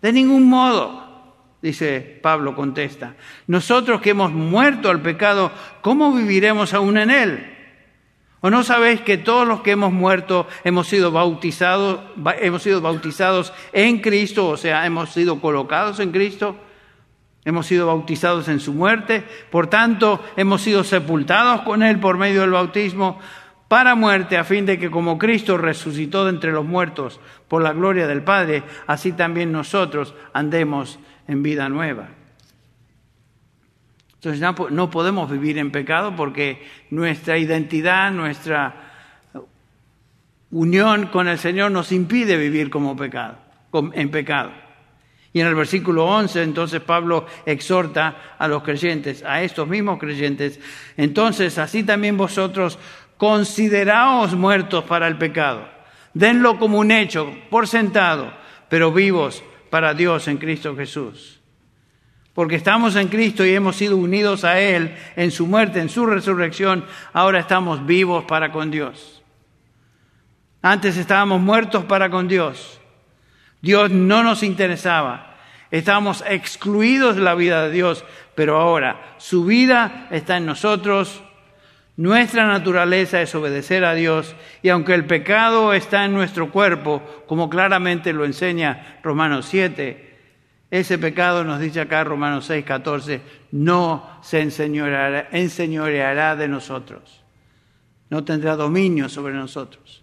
[0.00, 3.14] De ningún modo, dice Pablo, contesta.
[3.46, 5.50] Nosotros que hemos muerto al pecado,
[5.82, 7.53] ¿cómo viviremos aún en él?
[8.44, 12.00] ¿O no sabéis que todos los que hemos muerto hemos sido bautizados,
[12.42, 16.54] hemos sido bautizados en Cristo, o sea, hemos sido colocados en Cristo?
[17.46, 22.42] Hemos sido bautizados en su muerte, por tanto, hemos sido sepultados con Él por medio
[22.42, 23.18] del bautismo
[23.66, 27.72] para muerte, a fin de que como Cristo resucitó de entre los muertos por la
[27.72, 32.23] gloria del Padre, así también nosotros andemos en vida nueva.
[34.24, 38.74] Entonces no podemos vivir en pecado porque nuestra identidad, nuestra
[40.50, 43.36] unión con el Señor nos impide vivir como pecado,
[43.92, 44.50] en pecado.
[45.34, 50.58] Y en el versículo 11 entonces Pablo exhorta a los creyentes, a estos mismos creyentes,
[50.96, 52.78] entonces así también vosotros
[53.18, 55.68] consideraos muertos para el pecado,
[56.14, 58.32] denlo como un hecho, por sentado,
[58.70, 61.33] pero vivos para Dios en Cristo Jesús
[62.34, 66.04] porque estamos en Cristo y hemos sido unidos a Él en su muerte, en su
[66.04, 69.22] resurrección, ahora estamos vivos para con Dios.
[70.60, 72.80] Antes estábamos muertos para con Dios.
[73.62, 75.36] Dios no nos interesaba.
[75.70, 81.22] Estábamos excluidos de la vida de Dios, pero ahora su vida está en nosotros.
[81.96, 87.48] Nuestra naturaleza es obedecer a Dios y aunque el pecado está en nuestro cuerpo, como
[87.48, 90.13] claramente lo enseña Romanos 7,
[90.70, 93.20] ese pecado, nos dice acá Romanos 6, 14,
[93.52, 97.22] no se enseñoreará, enseñoreará de nosotros.
[98.10, 100.02] No tendrá dominio sobre nosotros.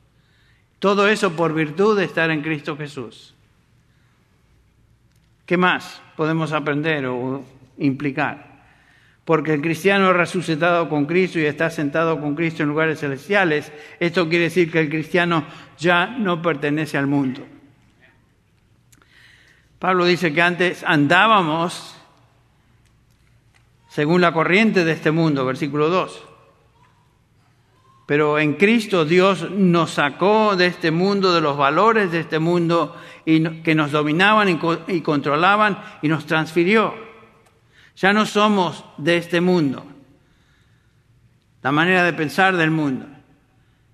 [0.80, 3.36] Todo eso por virtud de estar en Cristo Jesús.
[5.45, 7.43] ¿Qué más podemos aprender o
[7.78, 8.63] implicar?
[9.26, 13.71] Porque el cristiano ha resucitado con Cristo y está sentado con Cristo en lugares celestiales.
[14.00, 15.45] Esto quiere decir que el cristiano
[15.78, 17.45] ya no pertenece al mundo.
[19.82, 21.96] Pablo dice que antes andábamos
[23.89, 26.24] según la corriente de este mundo, versículo 2.
[28.06, 32.96] Pero en Cristo Dios nos sacó de este mundo, de los valores de este mundo
[33.26, 36.94] y que nos dominaban y controlaban y nos transfirió.
[37.96, 39.84] Ya no somos de este mundo,
[41.63, 43.08] la manera de pensar del mundo.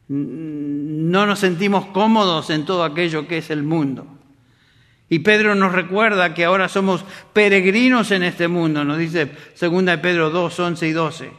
[0.10, 4.17] No nos sentimos cómodos en todo aquello que es el mundo.
[5.10, 10.30] Y Pedro nos recuerda que ahora somos peregrinos en este mundo, nos dice 2 Pedro
[10.30, 11.32] 2, 11 y 12.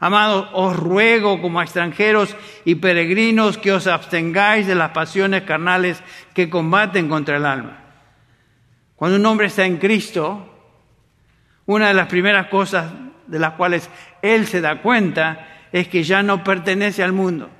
[0.00, 6.02] Amados, os ruego como extranjeros y peregrinos que os abstengáis de las pasiones carnales
[6.34, 7.84] que combaten contra el alma.
[8.96, 10.50] Cuando un hombre está en Cristo,
[11.66, 12.92] una de las primeras cosas
[13.26, 13.88] de las cuales
[14.22, 17.50] él se da cuenta es que ya no pertenece al mundo.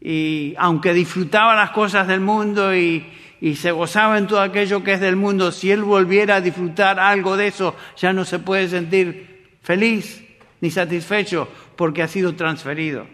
[0.00, 3.06] Y aunque disfrutaba las cosas del mundo y,
[3.42, 7.00] y se gozaba en todo aquello que es del mundo, si él volviera a disfrutar
[7.00, 10.22] algo de eso, ya no se puede sentir feliz
[10.60, 13.04] ni satisfecho porque ha sido transferido.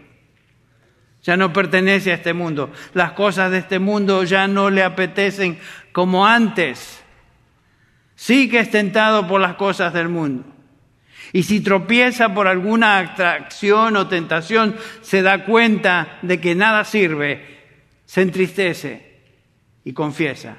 [1.23, 2.71] Ya no pertenece a este mundo.
[2.93, 5.57] Las cosas de este mundo ya no le apetecen
[5.93, 7.03] como antes.
[8.13, 10.43] Sí que es tentado por las cosas del mundo.
[11.33, 17.63] Y si tropieza por alguna atracción o tentación, se da cuenta de que nada sirve,
[18.05, 19.08] se entristece
[19.83, 20.57] y confiesa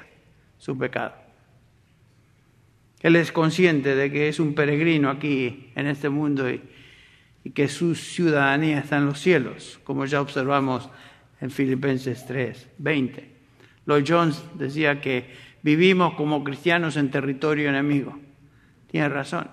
[0.57, 1.13] su pecado.
[3.01, 6.61] Él es consciente de que es un peregrino aquí en este mundo y,
[7.55, 10.87] que su ciudadanía está en los cielos, como ya observamos
[11.39, 13.31] en Filipenses 3, 20.
[13.87, 15.25] Lloyd Jones decía que
[15.63, 18.19] vivimos como cristianos en territorio enemigo.
[18.91, 19.47] Tiene razón.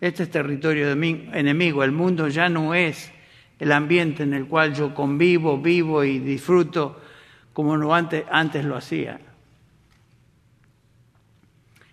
[0.00, 1.82] Este es territorio enemigo.
[1.82, 3.10] El mundo ya no es
[3.58, 7.00] el ambiente en el cual yo convivo, vivo y disfruto
[7.58, 9.18] como no antes, antes lo hacía.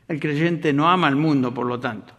[0.07, 2.13] El creyente no ama al mundo, por lo tanto,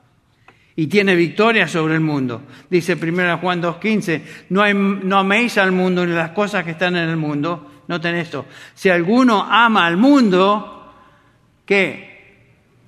[0.75, 2.43] y tiene victoria sobre el mundo.
[2.69, 7.09] Dice 1 Juan 2.15, no, no améis al mundo ni las cosas que están en
[7.09, 7.85] el mundo.
[7.87, 10.93] Noten esto, si alguno ama al mundo,
[11.65, 12.41] ¿qué?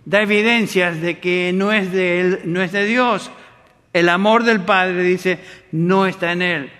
[0.06, 3.30] da evidencias de que no es de él, no es de Dios.
[3.92, 5.38] El amor del Padre dice
[5.70, 6.72] no está en él.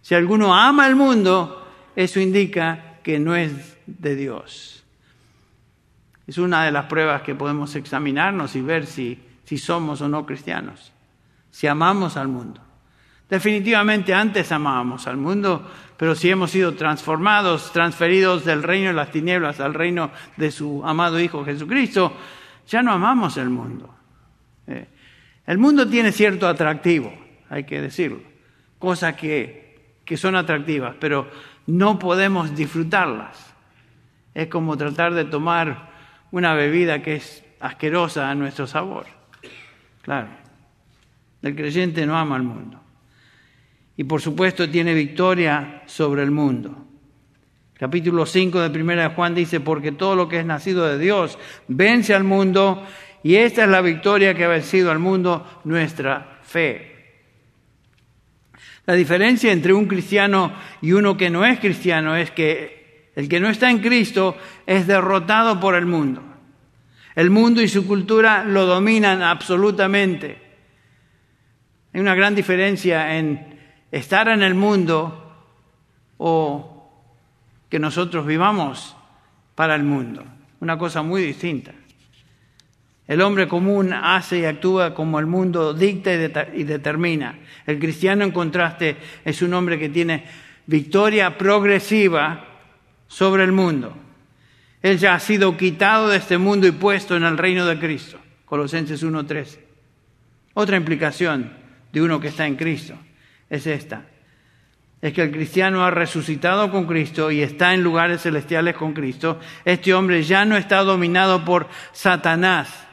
[0.00, 1.62] Si alguno ama el mundo,
[1.94, 4.82] eso indica que no es de Dios.
[6.26, 10.26] Es una de las pruebas que podemos examinarnos y ver si, si somos o no
[10.26, 10.92] cristianos,
[11.52, 12.60] si amamos al mundo.
[13.30, 19.12] Definitivamente antes amábamos al mundo, pero si hemos sido transformados, transferidos del reino de las
[19.12, 22.12] tinieblas al reino de su amado Hijo Jesucristo,
[22.66, 23.94] ya no amamos el mundo.
[24.66, 24.88] Eh,
[25.46, 27.16] el mundo tiene cierto atractivo,
[27.50, 28.18] hay que decirlo,
[28.80, 31.30] cosas que, que son atractivas, pero
[31.66, 33.54] no podemos disfrutarlas.
[34.34, 35.90] Es como tratar de tomar
[36.30, 39.06] una bebida que es asquerosa a nuestro sabor.
[40.02, 40.28] Claro,
[41.42, 42.80] el creyente no ama al mundo
[43.96, 46.84] y por supuesto tiene victoria sobre el mundo.
[47.74, 51.38] Capítulo 5 de Primera de Juan dice, porque todo lo que es nacido de Dios
[51.68, 52.82] vence al mundo
[53.22, 56.95] y esta es la victoria que ha vencido al mundo, nuestra fe.
[58.86, 63.40] La diferencia entre un cristiano y uno que no es cristiano es que el que
[63.40, 66.22] no está en Cristo es derrotado por el mundo.
[67.14, 70.38] El mundo y su cultura lo dominan absolutamente.
[71.92, 73.58] Hay una gran diferencia en
[73.90, 75.34] estar en el mundo
[76.18, 76.92] o
[77.70, 78.96] que nosotros vivamos
[79.54, 80.22] para el mundo.
[80.60, 81.72] Una cosa muy distinta.
[83.08, 87.38] El hombre común hace y actúa como el mundo dicta y, determina.
[87.64, 90.24] El cristiano, en contraste, es un hombre que tiene
[90.66, 92.44] victoria progresiva
[93.06, 93.96] sobre el mundo.
[94.82, 98.18] Él ya ha sido quitado de este mundo y puesto en el reino de Cristo.
[98.44, 99.58] Colosenses 1.13.
[100.54, 101.52] Otra implicación
[101.92, 102.94] de uno que está en Cristo
[103.48, 104.06] es esta.
[105.00, 109.38] Es que el cristiano ha resucitado con Cristo y está en lugares celestiales con Cristo.
[109.64, 112.85] Este hombre ya no está dominado por Satanás,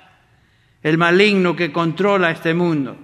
[0.84, 2.98] el maligno que controla este mundo.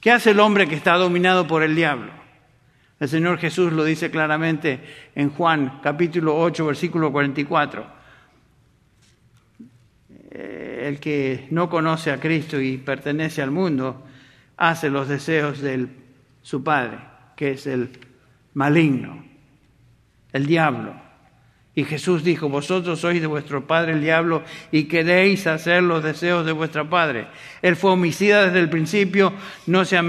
[0.00, 2.12] ¿Qué hace el hombre que está dominado por el diablo?
[2.98, 4.80] El Señor Jesús lo dice claramente
[5.14, 7.86] en Juan capítulo 8, versículo 44.
[10.32, 14.06] Eh, el que no conoce a Cristo y pertenece al mundo
[14.56, 15.88] hace los deseos del
[16.42, 16.98] su padre,
[17.36, 17.90] que es el
[18.54, 19.24] maligno,
[20.32, 21.09] el diablo.
[21.74, 24.42] Y Jesús dijo, vosotros sois de vuestro padre el diablo
[24.72, 27.28] y queréis hacer los deseos de vuestro padre.
[27.62, 29.32] Él fue homicida desde el principio,
[29.66, 30.02] no se ha,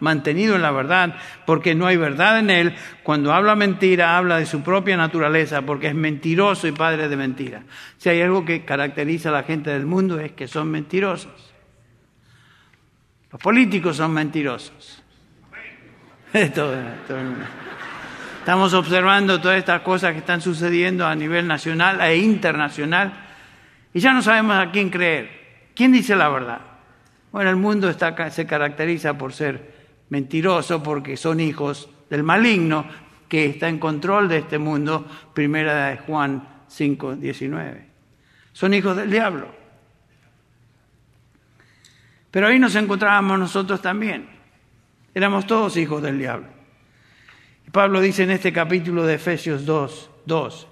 [0.00, 2.74] mantenido en la verdad porque no hay verdad en él.
[3.02, 7.64] Cuando habla mentira, habla de su propia naturaleza porque es mentiroso y padre de mentira.
[7.98, 11.52] Si hay algo que caracteriza a la gente del mundo es que son mentirosos.
[13.30, 15.02] Los políticos son mentirosos.
[18.46, 23.12] Estamos observando todas estas cosas que están sucediendo a nivel nacional e internacional
[23.92, 25.66] y ya no sabemos a quién creer.
[25.74, 26.60] ¿Quién dice la verdad?
[27.32, 29.74] Bueno, el mundo se caracteriza por ser
[30.10, 32.86] mentiroso porque son hijos del maligno
[33.28, 37.86] que está en control de este mundo, primera de Juan 5, 19.
[38.52, 39.48] Son hijos del diablo.
[42.30, 44.28] Pero ahí nos encontrábamos nosotros también.
[45.12, 46.55] Éramos todos hijos del diablo.
[47.72, 50.68] Pablo dice en este capítulo de Efesios 2, 2,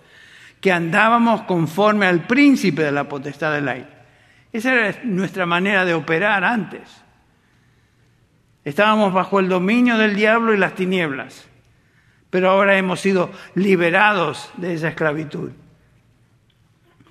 [0.61, 3.89] que andábamos conforme al príncipe de la potestad del aire.
[4.53, 6.83] Esa era nuestra manera de operar antes.
[8.65, 11.45] Estábamos bajo el dominio del diablo y las tinieblas,
[12.31, 15.51] pero ahora hemos sido liberados de esa esclavitud.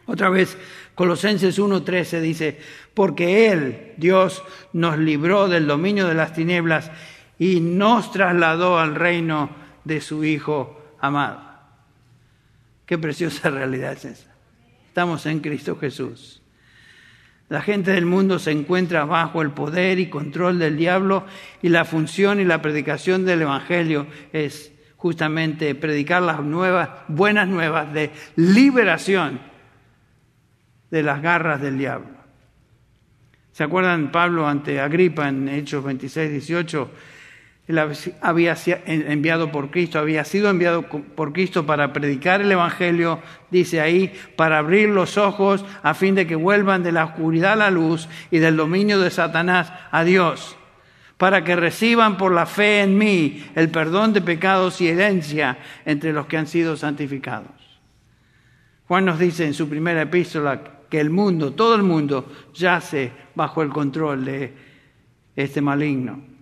[0.06, 0.58] Otra vez,
[0.96, 2.60] Colosenses 1.13 dice,
[2.94, 6.92] porque Él, Dios, nos libró del dominio de las tinieblas
[7.38, 11.42] y nos trasladó al reino de su Hijo amado.
[12.86, 14.32] Qué preciosa realidad es esa.
[14.88, 16.42] Estamos en Cristo Jesús.
[17.50, 21.26] La gente del mundo se encuentra bajo el poder y control del diablo
[21.62, 27.94] y la función y la predicación del Evangelio es justamente predicar las nuevas, buenas nuevas
[27.94, 29.40] de liberación
[30.90, 32.14] de las garras del diablo.
[33.52, 36.92] ¿Se acuerdan Pablo ante Agripa en Hechos 26, 18?
[37.66, 37.80] Él
[38.22, 44.14] había enviado por Cristo, había sido enviado por Cristo para predicar el Evangelio, dice ahí,
[44.36, 48.10] para abrir los ojos a fin de que vuelvan de la oscuridad a la luz
[48.32, 50.58] y del dominio de Satanás a Dios,
[51.18, 56.12] para que reciban por la fe en mí el perdón de pecados y herencia entre
[56.12, 57.52] los que han sido santificados.
[58.90, 63.62] Juan nos dice en su primera epístola que el mundo, todo el mundo, yace bajo
[63.62, 64.54] el control de
[65.38, 66.33] este maligno.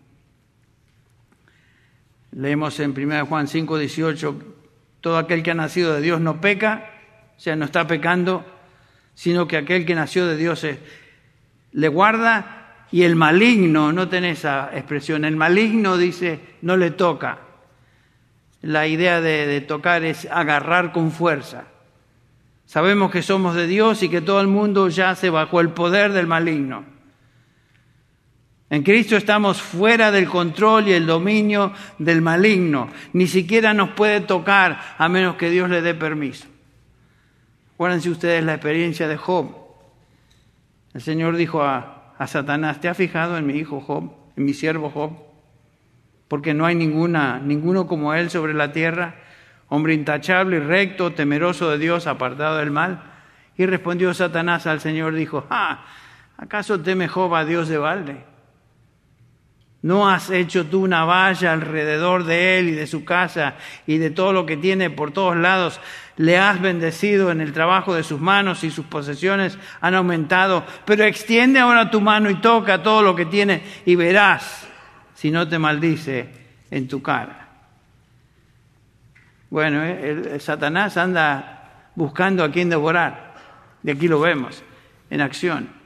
[2.31, 4.35] Leemos en 1 Juan 5, 18,
[5.01, 6.91] todo aquel que ha nacido de Dios no peca,
[7.41, 8.45] sea, no está pecando,
[9.15, 10.63] sino que aquel que nació de Dios
[11.71, 17.39] le guarda y el maligno, no tiene esa expresión, el maligno dice, no le toca.
[18.61, 21.63] La idea de, de tocar es agarrar con fuerza.
[22.67, 26.27] Sabemos que somos de Dios y que todo el mundo yace bajo el poder del
[26.27, 26.85] maligno.
[28.71, 32.87] En Cristo estamos fuera del control y el dominio del maligno.
[33.11, 36.47] Ni siquiera nos puede tocar a menos que Dios le dé permiso.
[37.73, 39.53] Acuérdense ustedes la experiencia de Job.
[40.93, 44.53] El Señor dijo a, a Satanás, ¿te has fijado en mi hijo Job, en mi
[44.53, 45.17] siervo Job?
[46.29, 49.15] Porque no hay ninguna, ninguno como él sobre la tierra
[49.67, 53.03] hombre intachable y recto, temeroso de Dios, apartado del mal.
[53.57, 55.83] Y respondió Satanás al Señor, dijo, ah,
[56.37, 58.30] ¿acaso teme Job a Dios de balde?
[59.83, 63.55] ¿No has hecho tú una valla alrededor de él y de su casa
[63.87, 65.79] y de todo lo que tiene por todos lados?
[66.17, 70.63] Le has bendecido en el trabajo de sus manos y sus posesiones han aumentado.
[70.85, 74.67] Pero extiende ahora tu mano y toca todo lo que tiene y verás
[75.15, 76.29] si no te maldice
[76.69, 77.49] en tu cara.
[79.49, 83.35] Bueno, eh, el, Satanás anda buscando a quien devorar.
[83.81, 84.63] De aquí lo vemos,
[85.09, 85.80] en acción.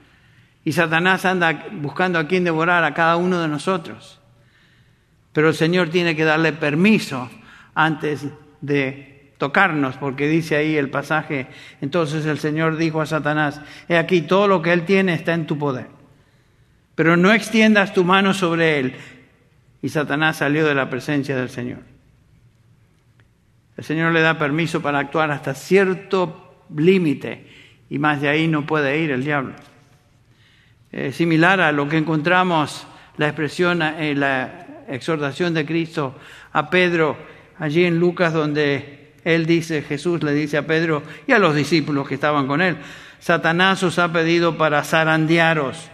[0.65, 4.19] Y Satanás anda buscando a quien devorar a cada uno de nosotros.
[5.31, 7.29] Pero el Señor tiene que darle permiso
[7.75, 8.25] antes
[8.61, 11.47] de tocarnos, porque dice ahí el pasaje,
[11.81, 15.45] entonces el Señor dijo a Satanás, he aquí todo lo que Él tiene está en
[15.45, 15.87] tu poder,
[16.95, 18.95] pero no extiendas tu mano sobre Él.
[19.81, 21.79] Y Satanás salió de la presencia del Señor.
[23.77, 27.45] El Señor le da permiso para actuar hasta cierto límite
[27.89, 29.53] y más de ahí no puede ir el diablo.
[30.95, 32.87] Es similar a lo que encontramos
[33.17, 36.15] la expresión en la exhortación de Cristo
[36.53, 37.17] a Pedro
[37.59, 42.07] allí en Lucas donde él dice, Jesús le dice a Pedro y a los discípulos
[42.07, 42.77] que estaban con él,
[43.19, 45.89] Satanás os ha pedido para zarandearos.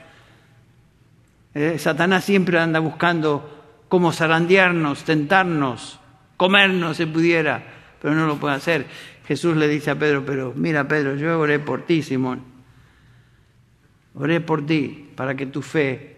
[1.56, 5.99] Eh, Satanás siempre anda buscando cómo zarandearnos, tentarnos,
[6.38, 7.64] comernos si pudiera,
[7.99, 8.86] pero no lo puede hacer.
[9.26, 12.51] Jesús le dice a Pedro, pero mira Pedro, yo oré por ti, Simón.
[14.14, 16.18] Oré por ti para que tu fe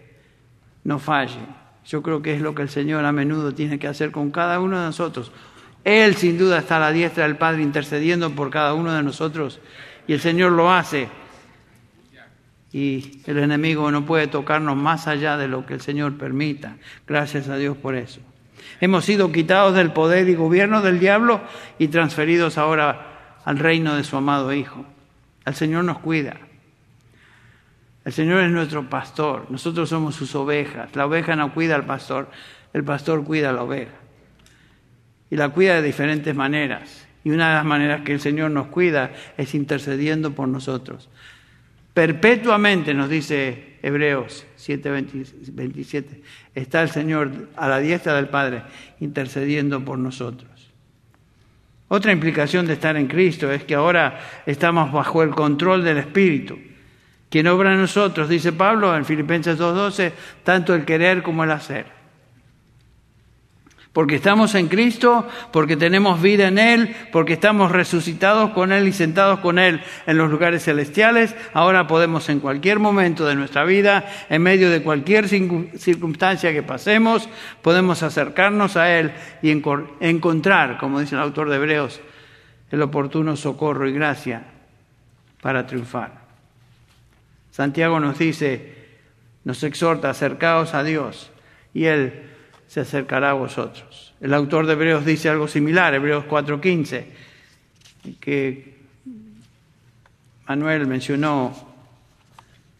[0.84, 1.40] no falle.
[1.86, 4.60] Yo creo que es lo que el Señor a menudo tiene que hacer con cada
[4.60, 5.30] uno de nosotros.
[5.84, 9.60] Él sin duda está a la diestra del Padre intercediendo por cada uno de nosotros
[10.06, 11.08] y el Señor lo hace.
[12.72, 16.76] Y el enemigo no puede tocarnos más allá de lo que el Señor permita.
[17.06, 18.20] Gracias a Dios por eso.
[18.80, 21.40] Hemos sido quitados del poder y gobierno del diablo
[21.78, 24.84] y transferidos ahora al reino de su amado Hijo.
[25.44, 26.36] El Señor nos cuida.
[28.04, 29.46] El Señor es nuestro pastor.
[29.50, 30.94] Nosotros somos sus ovejas.
[30.94, 32.30] La oveja no cuida al pastor,
[32.72, 33.94] el pastor cuida a la oveja.
[35.30, 37.06] Y la cuida de diferentes maneras.
[37.24, 41.08] Y una de las maneras que el Señor nos cuida es intercediendo por nosotros.
[41.94, 44.90] Perpetuamente, nos dice Hebreos 7,
[45.52, 46.22] 27,
[46.54, 48.64] está el Señor a la diestra del Padre
[49.00, 50.50] intercediendo por nosotros.
[51.88, 56.58] Otra implicación de estar en Cristo es que ahora estamos bajo el control del Espíritu.
[57.34, 60.12] Quien obra en nosotros, dice Pablo en Filipenses 2.12,
[60.44, 61.84] tanto el querer como el hacer
[63.92, 68.92] porque estamos en Cristo, porque tenemos vida en Él, porque estamos resucitados con Él y
[68.92, 74.08] sentados con Él en los lugares celestiales, ahora podemos en cualquier momento de nuestra vida,
[74.28, 77.28] en medio de cualquier circunstancia que pasemos,
[77.62, 79.12] podemos acercarnos a Él
[79.42, 82.00] y encontrar, como dice el autor de Hebreos,
[82.70, 84.44] el oportuno socorro y gracia
[85.40, 86.23] para triunfar.
[87.54, 88.74] Santiago nos dice,
[89.44, 91.30] nos exhorta, acercaos a Dios
[91.72, 92.24] y Él
[92.66, 94.12] se acercará a vosotros.
[94.20, 97.04] El autor de Hebreos dice algo similar, Hebreos 4:15,
[98.18, 98.74] que
[100.48, 101.54] Manuel mencionó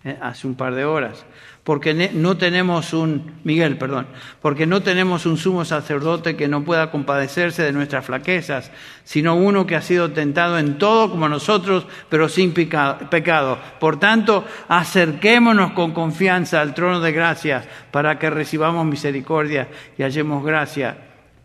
[0.03, 1.25] eh, hace un par de horas
[1.65, 4.07] porque no tenemos un, Miguel, perdón,
[4.43, 8.71] porque no tenemos un sumo sacerdote que no pueda compadecerse de nuestras flaquezas,
[9.03, 13.59] sino uno que ha sido tentado en todo como nosotros, pero sin pecado.
[13.81, 20.45] Por tanto, acerquémonos con confianza al trono de gracia para que recibamos misericordia y hallemos
[20.45, 20.99] gracia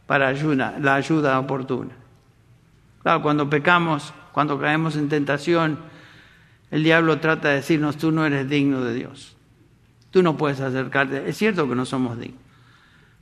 [0.06, 1.94] para ayuda, la ayuda oportuna.
[3.04, 5.80] Claro, cuando pecamos, cuando caemos en tentación,
[6.72, 9.39] el diablo trata de decirnos, tú no eres digno de Dios.
[10.12, 11.30] Tú no puedes acercarte.
[11.30, 12.42] Es cierto que no somos dignos.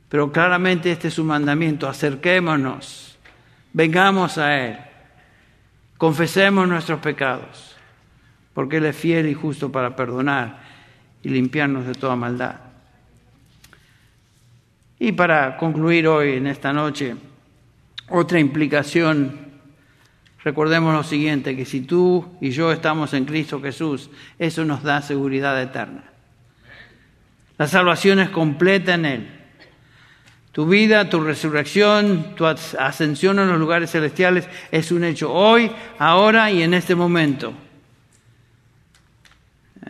[0.08, 1.88] Pero claramente este es su mandamiento.
[1.88, 3.18] Acerquémonos.
[3.72, 4.78] Vengamos a Él.
[5.98, 7.76] Confesemos nuestros pecados.
[8.54, 10.60] Porque Él es fiel y justo para perdonar
[11.22, 12.56] y limpiarnos de toda maldad.
[14.98, 17.14] Y para concluir hoy, en esta noche,
[18.08, 19.48] otra implicación
[20.42, 25.02] recordemos lo siguiente, que si tú y yo estamos en Cristo Jesús, eso nos da
[25.02, 26.04] seguridad eterna.
[27.58, 29.28] La salvación es completa en Él.
[30.52, 36.50] Tu vida, tu resurrección, tu ascensión en los lugares celestiales es un hecho hoy, ahora
[36.50, 37.52] y en este momento.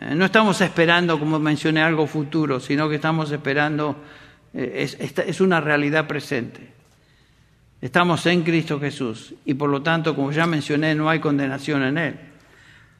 [0.01, 3.95] Eh, no estamos esperando, como mencioné, algo futuro, sino que estamos esperando,
[4.53, 4.87] eh,
[5.25, 6.69] es, una realidad presente.
[7.81, 11.97] Estamos en Cristo Jesús y por lo tanto, como ya mencioné, no hay condenación en
[11.97, 12.19] Él.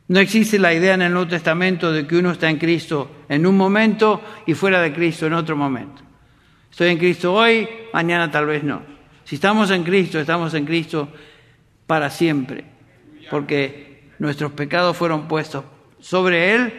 [0.09, 3.45] No existe la idea en el Nuevo Testamento de que uno está en Cristo en
[3.45, 6.01] un momento y fuera de Cristo en otro momento.
[6.71, 8.81] Estoy en Cristo hoy, mañana tal vez no.
[9.23, 11.09] Si estamos en Cristo, estamos en Cristo
[11.85, 12.65] para siempre,
[13.29, 15.63] porque nuestros pecados fueron puestos
[15.99, 16.73] sobre Él,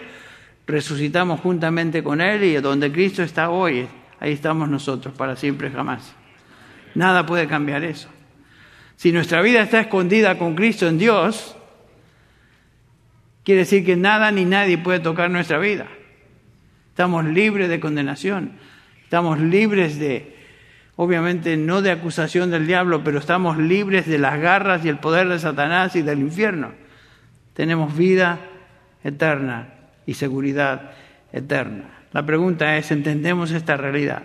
[0.67, 3.87] resucitamos juntamente con Él y donde Cristo está hoy,
[4.19, 6.17] ahí estamos nosotros para siempre jamás.
[6.97, 8.09] Nada puede cambiar eso.
[8.97, 11.57] Si nuestra vida está escondida con Cristo en Dios,
[13.45, 15.87] Quiere decir que nada ni nadie puede tocar nuestra vida.
[16.91, 18.53] Estamos libres de condenación.
[19.05, 20.37] Estamos libres de,
[20.97, 25.29] obviamente no de acusación del diablo, pero estamos libres de las garras y el poder
[25.29, 26.73] de Satanás y del infierno.
[27.55, 28.39] Tenemos vida
[29.03, 29.69] eterna
[30.07, 30.93] y seguridad
[31.33, 31.85] eterna.
[32.13, 34.23] La pregunta es, ¿entendemos esta realidad?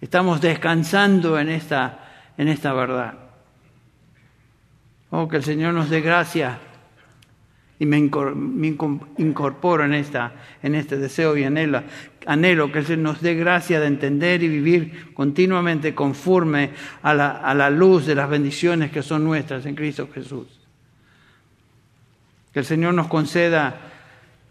[0.00, 2.00] Estamos descansando en esta,
[2.36, 3.14] en esta verdad.
[5.10, 6.58] Oh, que el Señor nos dé gracia
[7.80, 11.82] y me incorporo en, esta, en este deseo y anhelo,
[12.26, 16.70] anhelo que Él nos dé gracia de entender y vivir continuamente conforme
[17.02, 20.48] a la, a la luz de las bendiciones que son nuestras en Cristo Jesús.
[22.52, 23.80] Que el Señor nos conceda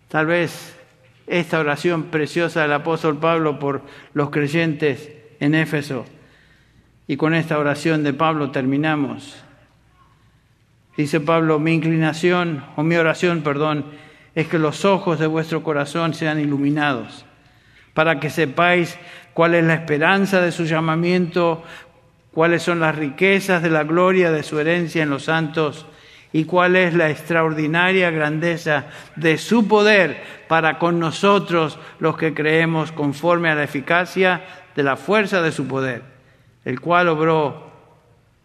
[0.07, 0.77] tal vez
[1.27, 3.81] esta oración preciosa del apóstol Pablo por
[4.13, 5.11] los creyentes
[5.41, 6.05] en Éfeso.
[7.07, 9.43] Y con esta oración de Pablo terminamos.
[10.97, 13.85] Dice Pablo, mi inclinación, o mi oración, perdón,
[14.33, 17.23] es que los ojos de vuestro corazón sean iluminados,
[17.93, 18.97] para que sepáis
[19.33, 21.63] cuál es la esperanza de su llamamiento,
[22.31, 25.85] cuáles son las riquezas de la gloria de su herencia en los santos
[26.33, 28.85] y cuál es la extraordinaria grandeza
[29.15, 34.41] de su poder para con nosotros los que creemos conforme a la eficacia
[34.75, 36.01] de la fuerza de su poder,
[36.65, 37.71] el cual obró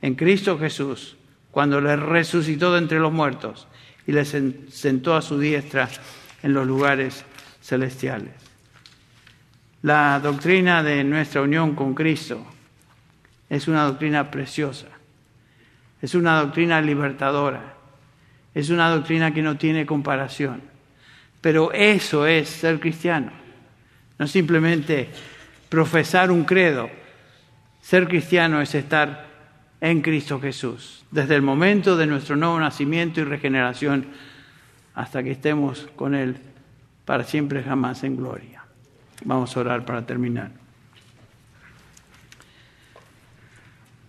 [0.02, 1.16] en Cristo Jesús
[1.52, 3.68] cuando le resucitó de entre los muertos
[4.06, 5.88] y le sentó a su diestra
[6.42, 7.24] en los lugares
[7.62, 8.32] celestiales.
[9.82, 12.44] La doctrina de nuestra unión con Cristo
[13.50, 14.86] es una doctrina preciosa,
[16.00, 17.74] es una doctrina libertadora,
[18.54, 20.62] es una doctrina que no tiene comparación.
[21.42, 23.30] Pero eso es ser cristiano,
[24.18, 25.10] no simplemente
[25.68, 26.88] profesar un credo.
[27.82, 29.31] Ser cristiano es estar
[29.82, 34.06] en Cristo Jesús, desde el momento de nuestro nuevo nacimiento y regeneración
[34.94, 36.36] hasta que estemos con Él
[37.04, 38.62] para siempre jamás en gloria.
[39.24, 40.52] Vamos a orar para terminar.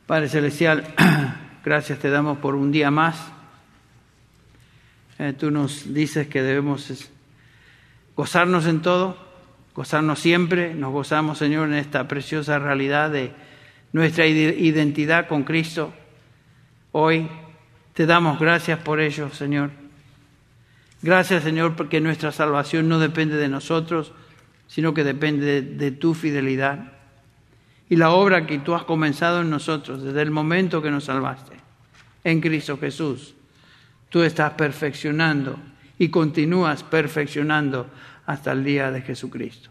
[0.06, 0.94] Padre Celestial,
[1.66, 3.32] gracias te damos por un día más.
[5.18, 7.10] Eh, tú nos dices que debemos
[8.16, 9.18] gozarnos en todo,
[9.74, 10.76] gozarnos siempre.
[10.76, 13.32] Nos gozamos, Señor, en esta preciosa realidad de
[13.94, 15.94] nuestra identidad con Cristo.
[16.91, 17.30] Hoy
[17.94, 19.70] te damos gracias por ello, Señor.
[21.02, 24.12] Gracias, Señor, porque nuestra salvación no depende de nosotros,
[24.68, 26.94] sino que depende de, tu fidelidad.
[27.89, 31.56] Y la obra que tú has comenzado en nosotros desde el momento que nos salvaste,
[32.24, 33.36] en Cristo Jesús,
[34.10, 35.60] tú estás perfeccionando
[36.00, 37.88] y continúas perfeccionando
[38.26, 39.70] hasta el día de Jesucristo.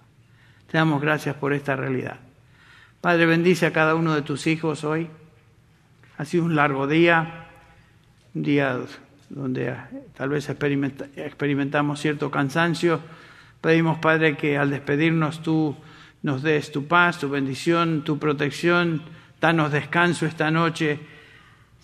[0.71, 2.21] Te damos gracias por esta realidad.
[3.03, 5.09] Padre, bendice a cada uno de tus hijos hoy.
[6.19, 7.49] Ha sido un largo día,
[8.33, 8.79] un día
[9.29, 9.75] donde
[10.17, 13.01] tal vez experimentamos cierto cansancio.
[13.61, 15.77] Pedimos, Padre, que al despedirnos tú
[16.23, 19.03] nos des tu paz, tu bendición, tu protección.
[19.41, 21.01] Danos descanso esta noche.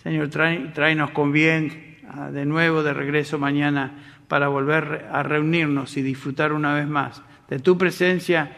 [0.01, 3.91] Señor, tráenos con bien ah, de nuevo de regreso mañana
[4.29, 8.55] para volver a reunirnos y disfrutar una vez más de tu presencia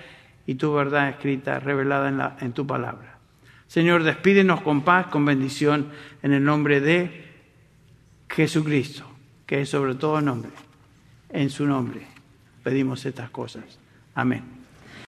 [0.51, 3.17] y tu verdad escrita, revelada en, la, en tu palabra.
[3.67, 5.87] Señor, despídenos con paz, con bendición,
[6.23, 7.25] en el nombre de
[8.27, 9.09] Jesucristo,
[9.45, 10.51] que es sobre todo nombre.
[11.29, 12.05] En su nombre
[12.63, 13.63] pedimos estas cosas.
[14.13, 14.60] Amén.